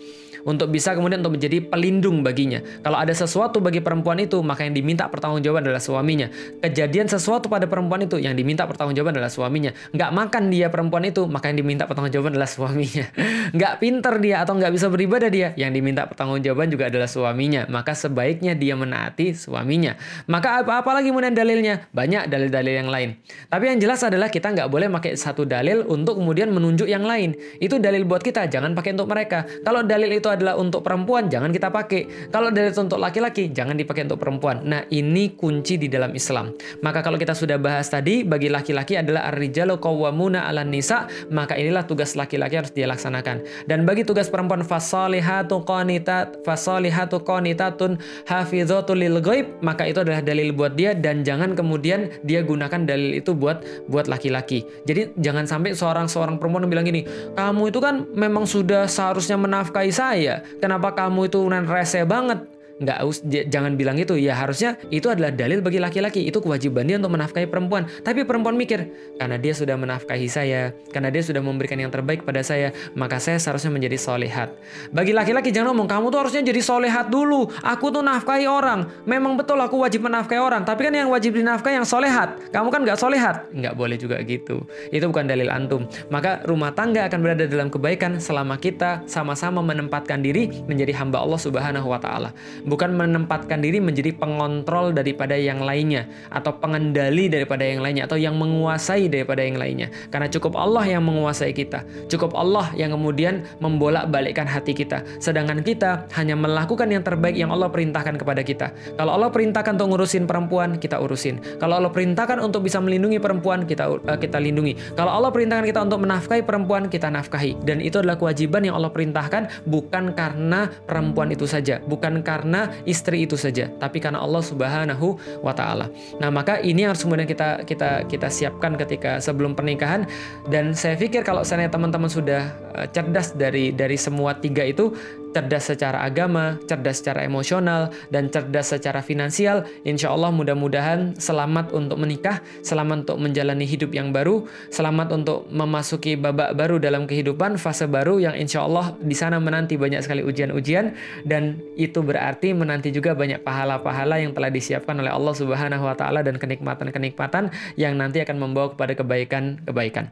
untuk 0.43 0.69
bisa 0.69 0.93
kemudian 0.93 1.23
untuk 1.23 1.39
menjadi 1.39 1.63
pelindung 1.63 2.21
baginya. 2.21 2.61
Kalau 2.83 2.97
ada 2.99 3.13
sesuatu 3.13 3.63
bagi 3.63 3.79
perempuan 3.81 4.21
itu, 4.21 4.41
maka 4.43 4.67
yang 4.67 4.75
diminta 4.75 5.07
pertanggungjawaban 5.07 5.65
adalah 5.65 5.81
suaminya. 5.81 6.27
Kejadian 6.61 7.07
sesuatu 7.07 7.47
pada 7.47 7.65
perempuan 7.65 8.03
itu, 8.05 8.19
yang 8.21 8.35
diminta 8.35 8.67
pertanggungjawaban 8.67 9.17
adalah 9.17 9.31
suaminya. 9.31 9.71
Nggak 9.95 10.11
makan 10.11 10.43
dia 10.51 10.67
perempuan 10.67 11.03
itu, 11.07 11.25
maka 11.25 11.49
yang 11.49 11.63
diminta 11.63 11.87
pertanggungjawaban 11.87 12.35
adalah 12.37 12.49
suaminya. 12.49 13.05
Nggak 13.57 13.73
pinter 13.79 14.13
dia 14.19 14.43
atau 14.43 14.59
nggak 14.59 14.73
bisa 14.75 14.91
beribadah 14.91 15.29
dia, 15.31 15.55
yang 15.55 15.71
diminta 15.71 16.03
pertanggungjawaban 16.03 16.67
juga 16.67 16.91
adalah 16.91 17.07
suaminya. 17.07 17.63
Maka 17.71 17.95
sebaiknya 17.95 18.59
dia 18.59 18.75
menaati 18.75 19.31
suaminya. 19.31 19.95
Maka 20.27 20.67
apa-apa 20.67 20.99
lagi 20.99 21.15
kemudian 21.15 21.31
dalilnya? 21.31 21.87
Banyak 21.95 22.27
dalil-dalil 22.27 22.73
yang 22.83 22.89
lain. 22.91 23.15
Tapi 23.47 23.63
yang 23.71 23.79
jelas 23.79 24.03
adalah 24.03 24.27
kita 24.27 24.51
nggak 24.51 24.67
boleh 24.67 24.91
pakai 24.91 25.15
satu 25.15 25.47
dalil 25.47 25.87
untuk 25.87 26.19
kemudian 26.19 26.51
menunjuk 26.51 26.91
yang 26.91 27.07
lain. 27.07 27.37
Itu 27.63 27.79
dalil 27.79 28.03
buat 28.03 28.19
kita, 28.19 28.51
jangan 28.51 28.75
pakai 28.75 28.97
untuk 28.97 29.07
mereka. 29.07 29.47
Kalau 29.63 29.85
dalil 29.85 30.11
itu 30.11 30.27
adalah 30.37 30.55
untuk 30.55 30.85
perempuan, 30.85 31.27
jangan 31.27 31.49
kita 31.49 31.73
pakai. 31.73 32.29
Kalau 32.29 32.53
dari 32.53 32.69
untuk 32.71 33.01
laki-laki, 33.01 33.49
jangan 33.49 33.73
dipakai 33.73 34.05
untuk 34.05 34.21
perempuan. 34.21 34.61
Nah, 34.63 34.85
ini 34.93 35.33
kunci 35.33 35.81
di 35.81 35.89
dalam 35.89 36.13
Islam. 36.13 36.53
Maka 36.85 37.01
kalau 37.01 37.17
kita 37.17 37.33
sudah 37.33 37.57
bahas 37.57 37.89
tadi, 37.89 38.21
bagi 38.21 38.47
laki-laki 38.47 38.95
adalah 38.97 39.29
ar-rijalu 39.33 39.77
qawwamuna 39.81 40.45
'alan 40.45 40.69
nisa, 40.69 41.09
maka 41.33 41.57
inilah 41.57 41.83
tugas 41.85 42.13
laki-laki 42.13 42.57
harus 42.57 42.71
dia 42.71 42.85
laksanakan. 42.89 43.43
Dan 43.65 43.83
bagi 43.83 44.05
tugas 44.05 44.27
perempuan 44.27 44.61
fasalihatu 44.61 45.63
qanitat 45.63 46.41
fasalihatu 46.43 47.21
qanitatun 47.21 47.97
hafizatul 48.27 48.99
lil 48.99 49.19
ghaib, 49.23 49.45
maka 49.61 49.85
itu 49.85 50.01
adalah 50.03 50.21
dalil 50.21 50.53
buat 50.53 50.73
dia 50.73 50.97
dan 50.97 51.21
jangan 51.21 51.53
kemudian 51.53 52.09
dia 52.25 52.41
gunakan 52.41 52.83
dalil 52.83 53.17
itu 53.17 53.31
buat 53.37 53.63
buat 53.87 54.09
laki-laki. 54.09 54.65
Jadi 54.89 55.17
jangan 55.21 55.45
sampai 55.45 55.77
seorang 55.77 56.09
seorang 56.09 56.41
perempuan 56.41 56.65
bilang 56.67 56.85
gini, 56.85 57.05
"Kamu 57.37 57.69
itu 57.69 57.79
kan 57.79 58.09
memang 58.17 58.49
sudah 58.49 58.89
seharusnya 58.89 59.37
menafkahi 59.37 59.91
saya." 59.93 60.16
Ya? 60.25 60.41
Kenapa 60.57 60.93
kamu 60.97 61.29
itu 61.29 61.37
rese 61.69 62.01
banget 62.03 62.56
nggak 62.77 62.97
us 63.05 63.21
jangan 63.25 63.73
bilang 63.77 63.97
itu. 63.97 64.17
Ya 64.17 64.37
harusnya 64.37 64.77
itu 64.93 65.09
adalah 65.09 65.33
dalil 65.33 65.61
bagi 65.61 65.81
laki-laki. 65.81 66.25
Itu 66.25 66.41
kewajiban 66.41 66.85
dia 66.85 66.97
untuk 67.01 67.13
menafkahi 67.17 67.49
perempuan. 67.49 67.89
Tapi 68.05 68.23
perempuan 68.23 68.53
mikir 68.57 68.87
karena 69.17 69.37
dia 69.37 69.53
sudah 69.53 69.75
menafkahi 69.77 70.27
saya 70.29 70.73
karena 70.93 71.09
dia 71.09 71.23
sudah 71.25 71.41
memberikan 71.41 71.77
yang 71.77 71.89
terbaik 71.89 72.23
pada 72.23 72.41
saya 72.45 72.73
maka 72.93 73.17
saya 73.17 73.41
seharusnya 73.41 73.73
menjadi 73.73 73.97
solehat. 73.97 74.53
Bagi 74.93 75.13
laki-laki 75.13 75.49
jangan 75.49 75.73
ngomong 75.73 75.89
kamu 75.89 76.05
tuh 76.13 76.19
harusnya 76.25 76.41
jadi 76.45 76.61
solehat 76.61 77.09
dulu. 77.09 77.49
Aku 77.65 77.89
tuh 77.89 78.05
nafkahi 78.05 78.45
orang. 78.45 78.89
Memang 79.09 79.35
betul 79.37 79.57
aku 79.57 79.81
wajib 79.81 80.05
menafkahi 80.05 80.41
orang. 80.41 80.61
Tapi 80.63 80.89
kan 80.89 80.93
yang 80.93 81.09
wajib 81.09 81.33
dinafkahi 81.37 81.81
yang 81.81 81.87
solehat. 81.87 82.37
Kamu 82.53 82.69
kan 82.69 82.81
nggak 82.85 82.99
solehat. 82.99 83.49
Nggak 83.53 83.73
boleh 83.73 83.97
juga 83.97 84.21
gitu. 84.21 84.63
Itu 84.93 85.09
bukan 85.09 85.25
dalil 85.25 85.49
antum. 85.49 85.89
Maka 86.13 86.45
rumah 86.45 86.71
tangga 86.73 87.09
akan 87.09 87.19
berada 87.19 87.45
dalam 87.49 87.67
kebaikan 87.73 88.21
selama 88.21 88.55
kita 88.61 89.01
sama-sama 89.09 89.63
menempatkan 89.65 90.21
diri 90.21 90.49
menjadi 90.69 90.93
hamba 91.01 91.23
Allah 91.23 91.39
Subhanahu 91.41 91.87
wa 91.89 91.99
taala 91.99 92.29
bukan 92.67 92.93
menempatkan 92.93 93.63
diri 93.63 93.79
menjadi 93.79 94.11
pengontrol 94.19 94.91
daripada 94.91 95.33
yang 95.39 95.63
lainnya 95.63 96.05
atau 96.27 96.51
pengendali 96.59 97.31
daripada 97.31 97.63
yang 97.63 97.79
lainnya 97.79 98.03
atau 98.05 98.19
yang 98.19 98.35
menguasai 98.35 99.07
daripada 99.07 99.41
yang 99.41 99.55
lainnya. 99.55 99.87
Karena 100.11 100.27
cukup 100.27 100.59
Allah 100.59 100.83
yang 100.83 101.07
menguasai 101.07 101.55
kita. 101.55 101.87
Cukup 102.11 102.35
Allah 102.35 102.69
yang 102.75 102.91
kemudian 102.91 103.47
membolak-balikkan 103.63 104.45
hati 104.45 104.75
kita. 104.75 105.01
Sedangkan 105.23 105.63
kita 105.63 106.05
hanya 106.19 106.35
melakukan 106.35 106.91
yang 106.91 107.01
terbaik 107.01 107.39
yang 107.39 107.49
Allah 107.49 107.71
perintahkan 107.71 108.19
kepada 108.19 108.43
kita. 108.43 108.67
Kalau 108.99 109.15
Allah 109.15 109.31
perintahkan 109.31 109.79
untuk 109.79 109.95
ngurusin 109.95 110.27
perempuan, 110.27 110.75
kita 110.75 110.99
urusin. 110.99 111.39
Kalau 111.61 111.79
Allah 111.79 111.89
perintahkan 111.93 112.43
untuk 112.43 112.67
bisa 112.67 112.83
melindungi 112.83 113.21
perempuan, 113.23 113.63
kita 113.63 113.87
uh, 113.87 114.19
kita 114.19 114.41
lindungi. 114.41 114.75
Kalau 114.99 115.13
Allah 115.13 115.31
perintahkan 115.31 115.63
kita 115.63 115.79
untuk 115.87 116.03
menafkahi 116.03 116.43
perempuan, 116.43 116.91
kita 116.91 117.07
nafkahi. 117.07 117.63
Dan 117.63 117.79
itu 117.79 118.01
adalah 118.03 118.19
kewajiban 118.19 118.65
yang 118.65 118.75
Allah 118.75 118.91
perintahkan 118.91 119.63
bukan 119.69 120.17
karena 120.17 120.67
perempuan 120.89 121.29
itu 121.29 121.45
saja, 121.45 121.79
bukan 121.85 122.25
karena 122.25 122.56
karena 122.57 122.73
istri 122.89 123.29
itu 123.29 123.37
saja, 123.37 123.69
tapi 123.77 124.01
karena 124.01 124.17
Allah 124.17 124.41
Subhanahu 124.41 125.21
wa 125.45 125.53
taala. 125.53 125.93
Nah, 126.17 126.33
maka 126.33 126.57
ini 126.65 126.89
harus 126.89 127.05
kemudian 127.05 127.29
kita 127.29 127.61
kita 127.69 128.09
kita 128.09 128.27
siapkan 128.33 128.73
ketika 128.73 129.21
sebelum 129.21 129.53
pernikahan 129.53 130.09
dan 130.49 130.73
saya 130.73 130.97
pikir 130.97 131.21
kalau 131.21 131.45
saya 131.45 131.69
teman-teman 131.69 132.09
sudah 132.09 132.49
uh, 132.73 132.89
cerdas 132.89 133.37
dari 133.37 133.69
dari 133.69 133.93
semua 133.93 134.33
tiga 134.33 134.65
itu 134.65 134.89
cerdas 135.37 135.69
secara 135.69 136.01
agama, 136.01 136.57
cerdas 136.65 136.97
secara 136.97 137.21
emosional, 137.21 137.93
dan 138.09 138.25
cerdas 138.33 138.73
secara 138.73 139.05
finansial, 139.05 139.69
insya 139.85 140.09
Allah 140.09 140.33
mudah-mudahan 140.33 141.13
selamat 141.21 141.77
untuk 141.77 142.01
menikah, 142.01 142.41
selamat 142.65 143.05
untuk 143.05 143.21
menjalani 143.21 143.69
hidup 143.69 143.93
yang 143.93 144.09
baru, 144.09 144.49
selamat 144.73 145.13
untuk 145.13 145.45
memasuki 145.53 146.17
babak 146.17 146.57
baru 146.57 146.81
dalam 146.81 147.05
kehidupan, 147.05 147.61
fase 147.61 147.85
baru 147.85 148.17
yang 148.17 148.33
insya 148.33 148.65
Allah 148.65 148.97
di 148.97 149.13
sana 149.13 149.37
menanti 149.37 149.77
banyak 149.77 150.01
sekali 150.01 150.25
ujian-ujian, 150.25 150.97
dan 151.21 151.61
itu 151.77 152.01
berarti 152.01 152.57
menanti 152.57 152.89
juga 152.89 153.13
banyak 153.13 153.45
pahala-pahala 153.45 154.17
yang 154.17 154.33
telah 154.33 154.49
disiapkan 154.49 154.97
oleh 154.97 155.13
Allah 155.13 155.37
Subhanahu 155.37 155.85
wa 155.85 155.93
Ta'ala 155.93 156.25
dan 156.25 156.41
kenikmatan-kenikmatan 156.41 157.53
yang 157.77 157.93
nanti 157.93 158.25
akan 158.25 158.41
membawa 158.41 158.73
kepada 158.73 158.97
kebaikan-kebaikan. 158.97 160.09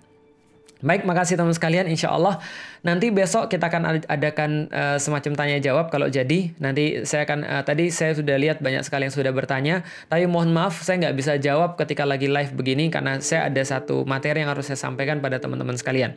Baik, 0.84 1.08
makasih 1.08 1.40
teman 1.40 1.56
sekalian. 1.56 1.88
Insya 1.88 2.12
Allah 2.12 2.44
nanti 2.86 3.10
besok 3.10 3.50
kita 3.50 3.68
akan 3.68 4.06
adakan 4.06 4.70
uh, 4.70 4.98
semacam 5.02 5.34
tanya 5.34 5.58
jawab 5.58 5.90
kalau 5.90 6.06
jadi. 6.06 6.54
Nanti 6.62 7.02
saya 7.04 7.26
akan 7.26 7.40
uh, 7.42 7.64
tadi 7.66 7.90
saya 7.90 8.14
sudah 8.14 8.38
lihat 8.38 8.62
banyak 8.62 8.86
sekali 8.86 9.10
yang 9.10 9.16
sudah 9.16 9.34
bertanya, 9.34 9.82
tapi 10.06 10.30
mohon 10.30 10.54
maaf 10.54 10.86
saya 10.86 11.02
nggak 11.02 11.16
bisa 11.18 11.34
jawab 11.42 11.76
ketika 11.82 12.06
lagi 12.06 12.30
live 12.30 12.54
begini 12.54 12.94
karena 12.94 13.18
saya 13.20 13.50
ada 13.50 13.60
satu 13.66 14.06
materi 14.06 14.46
yang 14.46 14.54
harus 14.54 14.70
saya 14.70 14.78
sampaikan 14.78 15.18
pada 15.20 15.42
teman-teman 15.42 15.74
sekalian. 15.74 16.14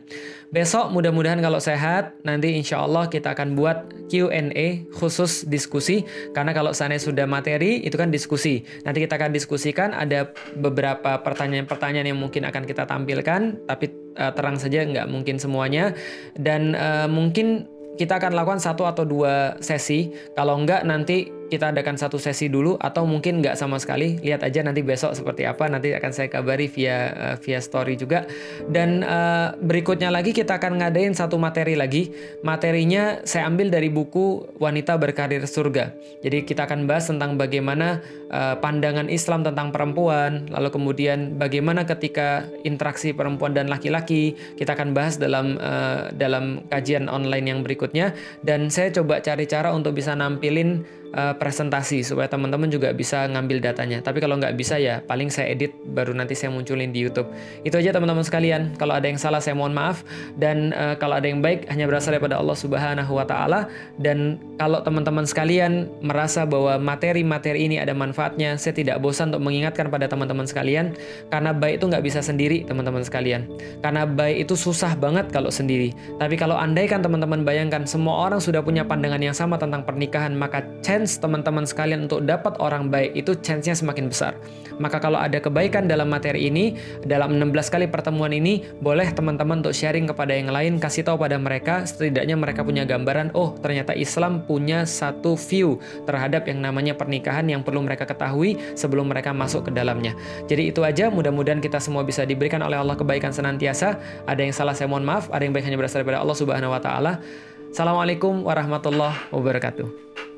Besok 0.53 0.93
mudah-mudahan 0.93 1.41
kalau 1.41 1.57
sehat 1.57 2.13
nanti 2.21 2.53
insya 2.53 2.85
Allah 2.85 3.09
kita 3.09 3.33
akan 3.33 3.57
buat 3.57 3.89
Q&A 4.09 4.89
khusus 4.93 5.49
diskusi 5.49 6.05
karena 6.37 6.53
kalau 6.53 6.73
sana 6.77 6.97
sudah 7.01 7.25
materi 7.25 7.81
itu 7.81 7.97
kan 7.97 8.13
diskusi. 8.13 8.61
Nanti 8.85 9.01
kita 9.01 9.17
akan 9.17 9.33
diskusikan 9.33 9.89
ada 9.97 10.29
beberapa 10.57 11.17
pertanyaan-pertanyaan 11.25 12.13
yang 12.13 12.19
mungkin 12.21 12.45
akan 12.45 12.65
kita 12.69 12.85
tampilkan, 12.85 13.65
tapi 13.65 13.89
uh, 14.19 14.31
terang 14.35 14.59
saja 14.59 14.83
nggak 14.83 15.07
mungkin 15.07 15.39
semuanya 15.39 15.95
dan 16.35 16.58
uh, 16.75 17.07
mungkin 17.09 17.65
kita 17.99 18.15
akan 18.15 18.31
lakukan 18.31 18.63
satu 18.63 18.87
atau 18.87 19.03
dua 19.03 19.59
sesi. 19.59 20.11
Kalau 20.31 20.55
enggak 20.55 20.87
nanti 20.87 21.38
kita 21.49 21.73
adakan 21.73 21.97
satu 21.97 22.21
sesi 22.21 22.47
dulu 22.47 22.77
atau 22.77 23.03
mungkin 23.09 23.41
nggak 23.41 23.57
sama 23.57 23.81
sekali. 23.81 24.21
Lihat 24.21 24.45
aja 24.45 24.61
nanti 24.61 24.85
besok 24.85 25.17
seperti 25.17 25.49
apa. 25.49 25.65
Nanti 25.65 25.91
akan 25.91 26.11
saya 26.13 26.29
kabari 26.29 26.69
via 26.69 27.11
uh, 27.11 27.35
via 27.41 27.59
story 27.59 27.97
juga. 27.97 28.29
Dan 28.69 29.01
uh, 29.01 29.57
berikutnya 29.57 30.13
lagi 30.13 30.31
kita 30.31 30.61
akan 30.61 30.79
ngadain 30.79 31.17
satu 31.17 31.41
materi 31.41 31.73
lagi. 31.73 32.13
Materinya 32.45 33.25
saya 33.25 33.49
ambil 33.49 33.73
dari 33.73 33.89
buku 33.89 34.55
wanita 34.61 34.95
berkarir 35.01 35.41
surga. 35.43 35.91
Jadi 36.21 36.45
kita 36.45 36.69
akan 36.69 36.85
bahas 36.85 37.09
tentang 37.09 37.35
bagaimana 37.35 37.99
uh, 38.29 38.55
pandangan 38.61 39.09
Islam 39.09 39.41
tentang 39.41 39.73
perempuan 39.73 40.45
lalu 40.53 40.69
kemudian 40.69 41.41
bagaimana 41.41 41.83
ketika 41.89 42.45
interaksi 42.61 43.11
perempuan 43.11 43.57
dan 43.57 43.67
laki-laki 43.67 44.37
kita 44.55 44.77
akan 44.77 44.93
bahas 44.93 45.17
dalam 45.17 45.57
uh, 45.57 46.13
dalam 46.13 46.61
kajian 46.69 47.09
online 47.09 47.49
yang 47.49 47.59
berikutnya. 47.65 48.13
Dan 48.45 48.69
saya 48.69 48.93
coba 48.93 49.19
cari 49.25 49.49
cara 49.49 49.73
untuk 49.73 49.97
bisa 49.97 50.13
nampilin 50.13 50.85
uh, 51.13 51.33
presentasi 51.37 52.05
supaya 52.05 52.29
teman-teman 52.29 52.69
juga 52.69 52.93
bisa 52.93 53.25
ngambil 53.29 53.61
datanya. 53.63 54.01
Tapi 54.03 54.21
kalau 54.21 54.37
nggak 54.37 54.55
bisa 54.57 54.77
ya 54.77 55.01
paling 55.05 55.29
saya 55.33 55.53
edit 55.53 55.73
baru 55.93 56.13
nanti 56.13 56.33
saya 56.37 56.53
munculin 56.53 56.93
di 56.93 57.05
YouTube. 57.05 57.29
Itu 57.65 57.79
aja 57.79 57.93
teman-teman 57.95 58.25
sekalian. 58.25 58.75
Kalau 58.77 58.97
ada 58.97 59.07
yang 59.07 59.17
salah 59.21 59.41
saya 59.41 59.55
mohon 59.57 59.73
maaf 59.73 60.05
dan 60.37 60.73
uh, 60.75 60.95
kalau 60.97 61.17
ada 61.17 61.27
yang 61.29 61.41
baik 61.41 61.69
hanya 61.69 61.85
berasal 61.89 62.13
daripada 62.13 62.37
Allah 62.37 62.57
Subhanahu 62.57 63.11
wa 63.13 63.25
taala 63.25 63.69
dan 64.01 64.41
kalau 64.59 64.83
teman-teman 64.83 65.23
sekalian 65.23 65.87
merasa 66.03 66.43
bahwa 66.43 66.75
materi-materi 66.81 67.69
ini 67.69 67.79
ada 67.79 67.95
manfaatnya, 67.95 68.59
saya 68.59 68.75
tidak 68.75 68.99
bosan 68.99 69.31
untuk 69.31 69.47
mengingatkan 69.47 69.87
pada 69.87 70.09
teman-teman 70.11 70.43
sekalian 70.43 70.93
karena 71.31 71.55
baik 71.55 71.79
itu 71.79 71.85
nggak 71.87 72.03
bisa 72.03 72.19
sendiri 72.19 72.67
teman-teman 72.67 73.03
sekalian. 73.05 73.47
Karena 73.79 74.03
baik 74.03 74.47
itu 74.49 74.59
susah 74.59 74.99
banget 74.99 75.31
kalau 75.31 75.47
sendiri. 75.47 75.95
Tapi 76.19 76.35
kalau 76.35 76.59
andaikan 76.59 76.99
teman-teman 76.99 77.47
bayangkan 77.47 77.87
semua 77.87 78.27
orang 78.27 78.43
sudah 78.43 78.59
punya 78.59 78.83
pandangan 78.83 79.21
yang 79.23 79.35
sama 79.35 79.55
tentang 79.55 79.87
pernikahan, 79.87 80.35
maka 80.35 80.65
chance 80.99 81.15
teman-teman 81.15 81.63
sekalian 81.63 82.11
untuk 82.11 82.27
dapat 82.27 82.59
orang 82.59 82.91
baik 82.91 83.15
itu 83.15 83.31
chance-nya 83.39 83.71
semakin 83.71 84.11
besar. 84.11 84.35
Maka 84.83 84.99
kalau 84.99 85.15
ada 85.15 85.39
kebaikan 85.39 85.87
dalam 85.87 86.11
materi 86.11 86.51
ini, 86.51 86.75
dalam 87.07 87.39
16 87.39 87.71
kali 87.71 87.87
pertemuan 87.87 88.35
ini, 88.35 88.67
boleh 88.83 89.07
teman-teman 89.15 89.63
untuk 89.63 89.71
sharing 89.71 90.11
kepada 90.11 90.35
yang 90.35 90.51
lain, 90.51 90.75
kasih 90.75 91.07
tahu 91.07 91.15
pada 91.23 91.39
mereka, 91.39 91.87
setidaknya 91.87 92.35
mereka 92.35 92.67
punya 92.67 92.83
gambaran, 92.83 93.31
oh 93.31 93.55
ternyata 93.63 93.95
Islam 93.95 94.43
punya 94.43 94.83
satu 94.83 95.39
view 95.39 95.79
terhadap 96.03 96.51
yang 96.51 96.59
namanya 96.59 96.99
pernikahan 96.99 97.47
yang 97.47 97.63
perlu 97.63 97.79
mereka 97.79 98.03
ketahui 98.03 98.59
sebelum 98.75 99.07
mereka 99.07 99.31
masuk 99.31 99.67
ke 99.67 99.71
dalamnya. 99.71 100.19
Jadi 100.51 100.75
itu 100.75 100.83
aja, 100.83 101.07
mudah-mudahan 101.07 101.63
kita 101.63 101.79
semua 101.79 102.03
bisa 102.03 102.27
diberikan 102.27 102.59
oleh 102.59 102.75
Allah 102.75 102.99
kebaikan 102.99 103.31
senantiasa. 103.31 103.95
Ada 104.27 104.43
yang 104.43 104.51
salah 104.51 104.75
saya 104.75 104.91
mohon 104.91 105.07
maaf, 105.07 105.31
ada 105.31 105.47
yang 105.47 105.55
baik 105.55 105.63
hanya 105.63 105.79
berasal 105.79 106.03
daripada 106.03 106.19
Allah 106.19 106.35
Subhanahu 106.35 106.75
wa 106.75 106.81
taala. 106.83 107.23
Assalamualaikum 107.71 108.43
warahmatullahi 108.43 109.31
wabarakatuh. 109.31 110.28